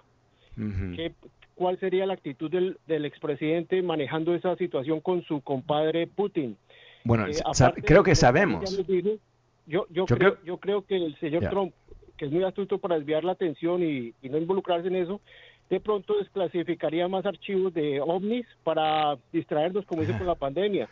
[1.56, 6.58] ¿Cuál sería la actitud del, del expresidente manejando esa situación con su compadre Putin?
[7.04, 7.34] Bueno, eh,
[7.84, 8.64] creo que sabemos.
[9.70, 11.74] Yo, yo, creo, yo creo que el señor Trump,
[12.18, 15.22] que es muy astuto para desviar la atención y, no involucrarse en eso,
[15.70, 20.90] de pronto desclasificaría más archivos de ovnis para distraernos, como dice, con la pandemia.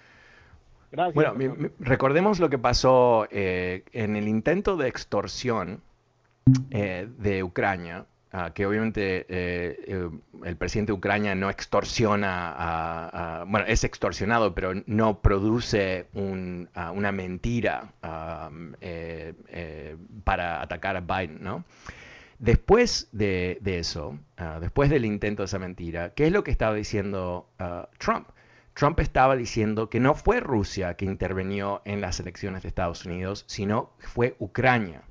[0.91, 1.15] Gracias.
[1.15, 5.81] Bueno, recordemos lo que pasó eh, en el intento de extorsión
[6.69, 8.05] eh, de Ucrania
[8.39, 10.09] Ah, que obviamente eh, eh,
[10.43, 17.93] el presidente de Ucrania no extorsiona, bueno, es extorsionado, pero no produce una mentira
[18.79, 21.65] eh, para atacar a Biden, ¿no?
[22.37, 26.75] Después de, eso, ah, después del intento de esa mentira, ¿qué es lo que estaba
[26.75, 28.27] diciendo ah, Trump?
[28.75, 33.45] Trump estaba diciendo que no fue Rusia que intervenió en las elecciones de Estados Unidos,
[33.47, 35.01] sino fue Ucrania.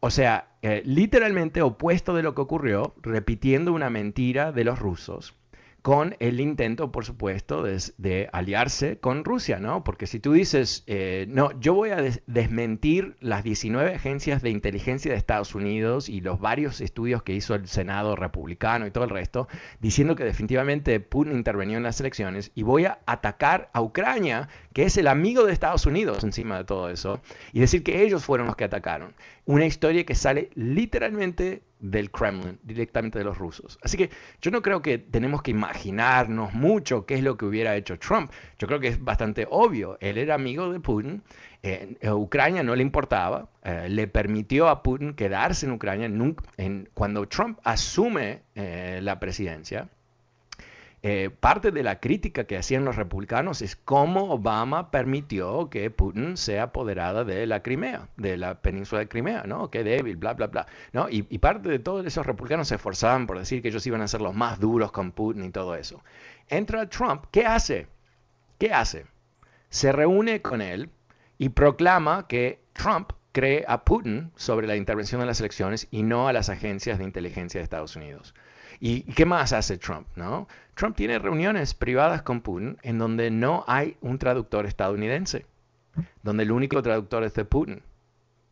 [0.00, 5.39] O sea, eh, literalmente opuesto de lo que ocurrió, repitiendo una mentira de los rusos
[5.82, 9.82] con el intento, por supuesto, de, aliarse con Rusia, ¿no?
[9.82, 15.10] Porque si tú dices, eh, no, yo voy a desmentir las 19 agencias de inteligencia
[15.10, 19.10] de Estados Unidos y los varios estudios que hizo el Senado republicano y todo el
[19.10, 19.48] resto,
[19.80, 24.84] diciendo que definitivamente Putin intervenió en las elecciones y voy a atacar a Ucrania, que
[24.84, 27.20] es el amigo de Estados Unidos encima de todo eso,
[27.52, 29.14] y decir que ellos fueron los que atacaron.
[29.46, 33.78] Una historia que sale literalmente del Kremlin, directamente de los rusos.
[33.82, 34.10] Así que
[34.40, 38.30] yo no creo que tenemos que imaginarnos mucho qué es lo que hubiera hecho Trump.
[38.58, 39.96] Yo creo que es bastante obvio.
[40.00, 41.22] Él era amigo de Putin.
[42.12, 43.48] Ucrania no le importaba.
[43.64, 46.06] Eh, le permitió a Putin quedarse en Ucrania.
[46.06, 49.88] en, cuando Trump asume eh, la presidencia,
[51.02, 56.36] eh, parte de la crítica que hacían los republicanos es cómo Obama permitió que Putin
[56.36, 59.70] sea apoderada de la Crimea, de la península de Crimea, ¿no?
[59.70, 60.66] Qué débil, bla, bla, bla.
[60.92, 61.08] ¿no?
[61.08, 64.08] Y, y, parte de todos esos republicanos se esforzaban por decir que ellos iban a
[64.08, 66.02] ser los más duros con Putin y todo eso.
[66.48, 67.86] Entra Trump, ¿qué hace?
[68.58, 69.06] ¿Qué hace?
[69.70, 70.90] Se reúne con él
[71.38, 76.28] y proclama que Trump cree a Putin sobre la intervención en las elecciones y no
[76.28, 78.34] a las agencias de inteligencia de Estados Unidos.
[78.80, 80.06] ¿Y qué más hace Trump?
[80.16, 80.48] ¿no?
[80.74, 85.44] Trump tiene reuniones privadas con Putin en donde no hay un traductor estadounidense,
[86.22, 87.82] donde el único traductor es de Putin.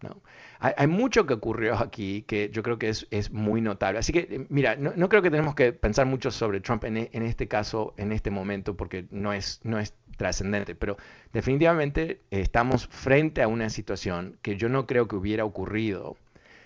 [0.03, 0.20] ¿no?
[0.61, 4.01] Hay, mucho que ocurrió aquí que yo creo que es, es muy notable.
[4.01, 7.09] Así que, eh, mira, no, no, creo que tenemos que pensar mucho sobre Trump en,
[7.11, 10.99] en, este caso, en este momento, porque no es, no es trascendente, pero
[11.33, 16.16] definitivamente estamos frente a una situación que yo no creo que hubiera ocurrido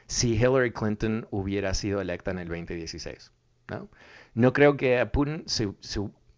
[0.06, 3.30] si Hillary Clinton hubiera sido electa en el 2016.
[4.34, 5.68] No, creo que Putin se,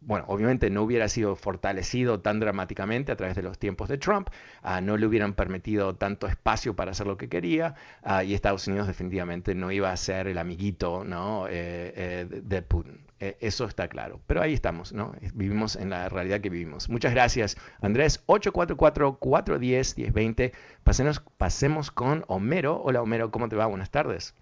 [0.06, 4.28] bueno, obviamente no hubiera sido fortalecido tan dramáticamente a través de los tiempos de Trump,
[4.62, 8.66] ah, no le hubieran permitido tanto espacio para hacer lo que quería ah, y Estados
[8.68, 11.46] Unidos definitivamente no iba a ser el amiguito ¿no?
[11.48, 13.04] Eh, eh, de Putin.
[13.20, 14.20] Eh, eso está claro.
[14.26, 15.14] Pero ahí estamos, ¿no?
[15.34, 16.88] Vivimos en la realidad que vivimos.
[16.90, 18.24] Muchas gracias, Andrés.
[18.26, 20.52] 844-410-1020.
[20.82, 22.82] Pasemos, pasemos con Homero.
[22.82, 23.66] Hola, Homero, ¿cómo te va?
[23.66, 24.34] Buenas tardes.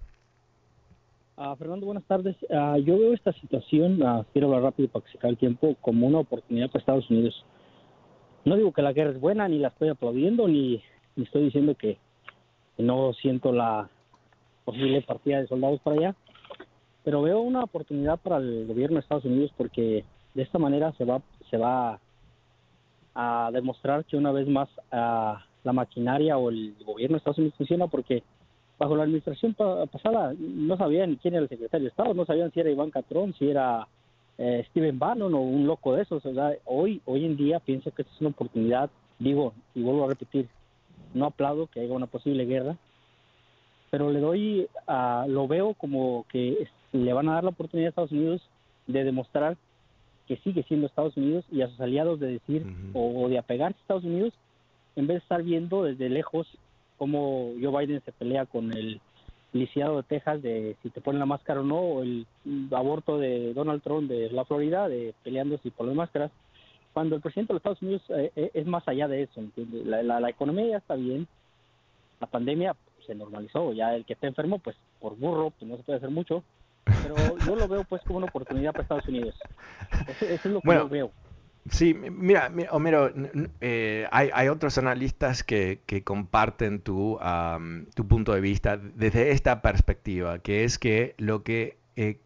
[1.37, 2.37] Ah, Fernando, buenas tardes.
[2.51, 6.07] Ah, yo veo esta situación, uh, quiero hablar rápido para que se el tiempo, como
[6.07, 7.45] una oportunidad para Estados Unidos.
[8.45, 10.83] No digo que la guerra es buena, ni la estoy aplaudiendo, ni,
[11.17, 11.99] estoy diciendo que,
[12.79, 13.89] no siento la
[14.65, 16.17] posible partida de soldados para allá,
[17.05, 20.05] pero veo una oportunidad para el gobierno de Estados Unidos porque
[20.35, 22.01] de esta manera se va, se va
[23.15, 27.87] a demostrar que una vez más la maquinaria o el gobierno de Estados Unidos funciona
[27.87, 28.23] porque
[28.83, 32.59] bajo la administración pasada no sabían quién era el secretario de Estado, no sabían si
[32.59, 33.87] era Iván Catrón, si era
[34.39, 36.27] eh, Steven Bannon o un loco de esos.
[36.27, 40.05] O sea, hoy, hoy en día pienso que esta es una oportunidad, digo, y vuelvo
[40.05, 40.49] a repetir,
[41.15, 42.77] no aplaudo que haya una posible guerra,
[43.91, 47.91] pero le doy, a, lo veo como que le van a dar la oportunidad a
[47.91, 48.43] Estados Unidos
[48.89, 49.57] de demostrar
[50.27, 53.79] que sigue siendo Estados Unidos y a sus aliados de decir o, o de apegarse
[53.79, 54.35] a Estados Unidos
[54.97, 56.49] en vez de estar viendo desde lejos
[57.03, 59.01] cómo Joe Biden se pelea con el
[59.53, 62.29] lisiado de Texas de si te ponen la máscara o no, o el
[62.71, 66.31] aborto de Donald Trump de la Florida, de peleando si ponen máscaras,
[66.93, 69.43] cuando el presidente de los Estados Unidos eh, eh, es más allá de eso,
[69.85, 71.27] La, economía ya está bien,
[72.21, 75.83] la pandemia se normalizó, ya el que está enfermo, pues por burro, pues no se
[75.83, 76.45] puede hacer mucho,
[76.85, 79.35] pero yo lo veo pues como una oportunidad para Estados Unidos.
[80.21, 81.11] Eso, es lo que yo veo.
[81.71, 83.13] Sí, mira, Homero,
[83.61, 87.19] eh, hay, otros analistas que, comparten tu,
[87.95, 92.19] tu, punto de vista desde esta perspectiva, que es que lo que, eh,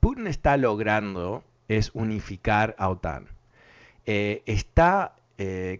[0.00, 3.28] Putin está logrando es unificar a OTAN.
[4.06, 5.14] Eh, está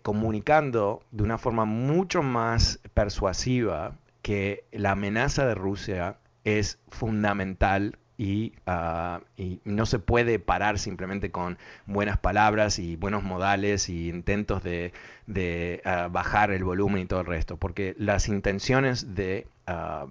[0.02, 7.96] comunicando de una forma mucho más persuasiva que la amenaza de Rusia es fundamental
[8.66, 14.62] Ah, y, no se puede parar simplemente con buenas palabras y buenos modales y intentos
[14.62, 14.92] de,
[15.84, 20.06] ah, bajar el volumen y todo el resto, porque las intenciones de, ah,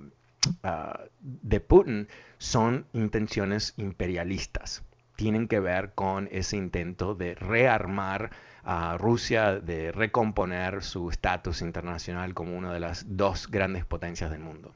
[1.22, 2.07] de Putin
[2.38, 4.84] son intenciones imperialistas,
[5.16, 8.32] tienen que ver con ese intento de rearmar
[8.64, 14.41] a Rusia, de recomponer su estatus internacional como una de las dos grandes potencias del
[14.41, 14.74] mundo.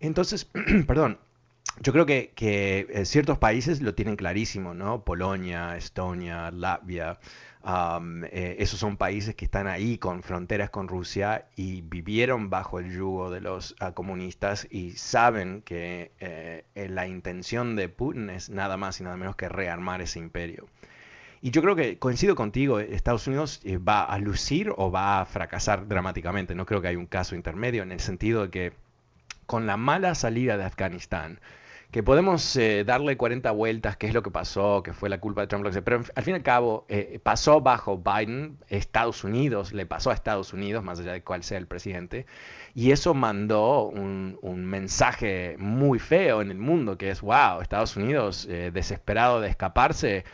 [0.00, 0.48] Entonces,
[0.86, 1.18] perdón,
[1.82, 5.04] yo creo que, eh, ciertos países lo tienen clarísimo, ¿no?
[5.04, 7.18] Polonia, Estonia, Latvia,
[8.32, 12.90] eh, esos son países que están ahí con fronteras con Rusia y vivieron bajo el
[12.92, 18.76] yugo de los ah, comunistas y saben que eh, la intención de Putin es nada
[18.76, 20.66] más y nada menos que rearmar ese imperio.
[21.40, 25.86] Y yo creo que coincido contigo, Estados Unidos va a lucir o va a fracasar
[25.86, 26.54] dramáticamente.
[26.54, 28.72] No creo que haya un caso intermedio en el sentido de que
[29.46, 31.38] con la mala salida de Afganistán,
[31.90, 35.40] que podemos eh, darle 40 vueltas, qué es lo que pasó, que fue la culpa
[35.40, 39.86] de Trump, pero al fin y al cabo eh, pasó bajo Biden, Estados Unidos, le
[39.86, 42.26] pasó a Estados Unidos, más allá de cuál sea el presidente,
[42.74, 48.46] y eso mandó un, mensaje muy feo en el mundo, que es, wow, Estados Unidos,
[48.50, 50.24] eh, desesperado de escaparse,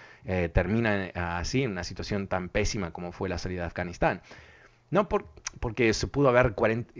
[0.54, 4.22] termina así, en una situación tan pésima como fue la salida de Afganistán.
[4.90, 5.26] No por,
[5.60, 6.54] porque se pudo, haber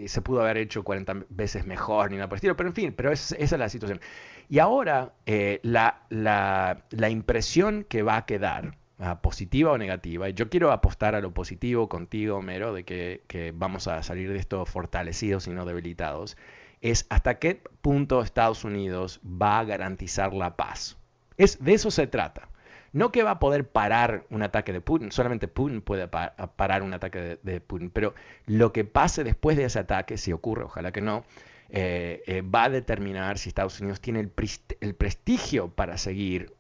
[0.07, 2.93] se pudo haber hecho 40 veces mejor ni nada por el estilo, pero en fin,
[2.93, 4.01] pero esa es la situación.
[4.49, 10.35] Y ahora eh, la, la, impresión que va a quedar, ah, positiva o negativa, y
[10.35, 14.65] yo quiero apostar a lo positivo contigo, Mero, de que, vamos a salir de esto
[14.67, 16.37] fortalecidos y no debilitados,
[16.81, 20.99] es hasta qué punto Estados Unidos va a garantizar la paz.
[21.37, 22.49] Es, de eso se trata.
[22.93, 26.95] No que va a poder parar un ataque de Putin, solamente Putin puede parar un
[26.95, 28.15] ataque de, Putin, pero
[28.47, 31.25] lo que pase después de ese ataque, si ocurre, ojalá que no,
[31.71, 36.53] eh, eh, va a determinar si Estados Unidos tiene el, prestigio para seguir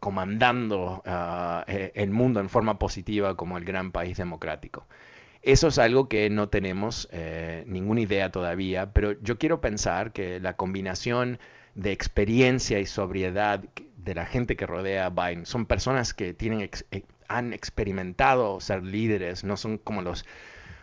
[0.00, 4.86] comandando ah, eh, el mundo en forma positiva como el gran país democrático.
[5.42, 7.06] Eso es algo que no tenemos
[7.66, 11.38] ninguna idea todavía, pero yo quiero pensar que la combinación
[11.74, 13.62] de experiencia y sobriedad
[13.98, 16.70] de la gente que rodea a Biden son personas que tienen
[17.28, 20.24] han experimentado ser líderes, no son como los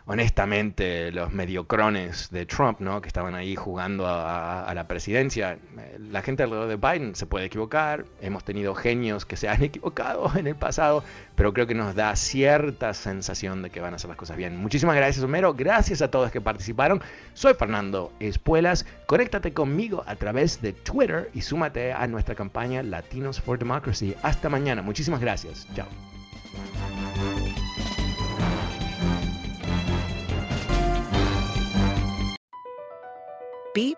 [0.05, 3.01] honestamente los mediocrones de Trump, ¿no?
[3.01, 5.57] que estaban ahí jugando a, la presidencia.
[5.97, 10.31] La gente alrededor de Biden se puede equivocar, hemos tenido genios que se han equivocado
[10.35, 11.03] en el pasado,
[11.35, 14.57] pero creo que nos da cierta sensación de que van a hacer las cosas bien.
[14.57, 17.01] Muchísimas gracias, Homero, gracias a todos que participaron.
[17.33, 23.39] Soy Fernando Espuelas, conéctate conmigo a través de Twitter y súmate a nuestra campaña Latinos
[23.39, 24.15] for Democracy.
[24.23, 25.67] Hasta mañana, muchísimas gracias.
[25.75, 26.10] Chao.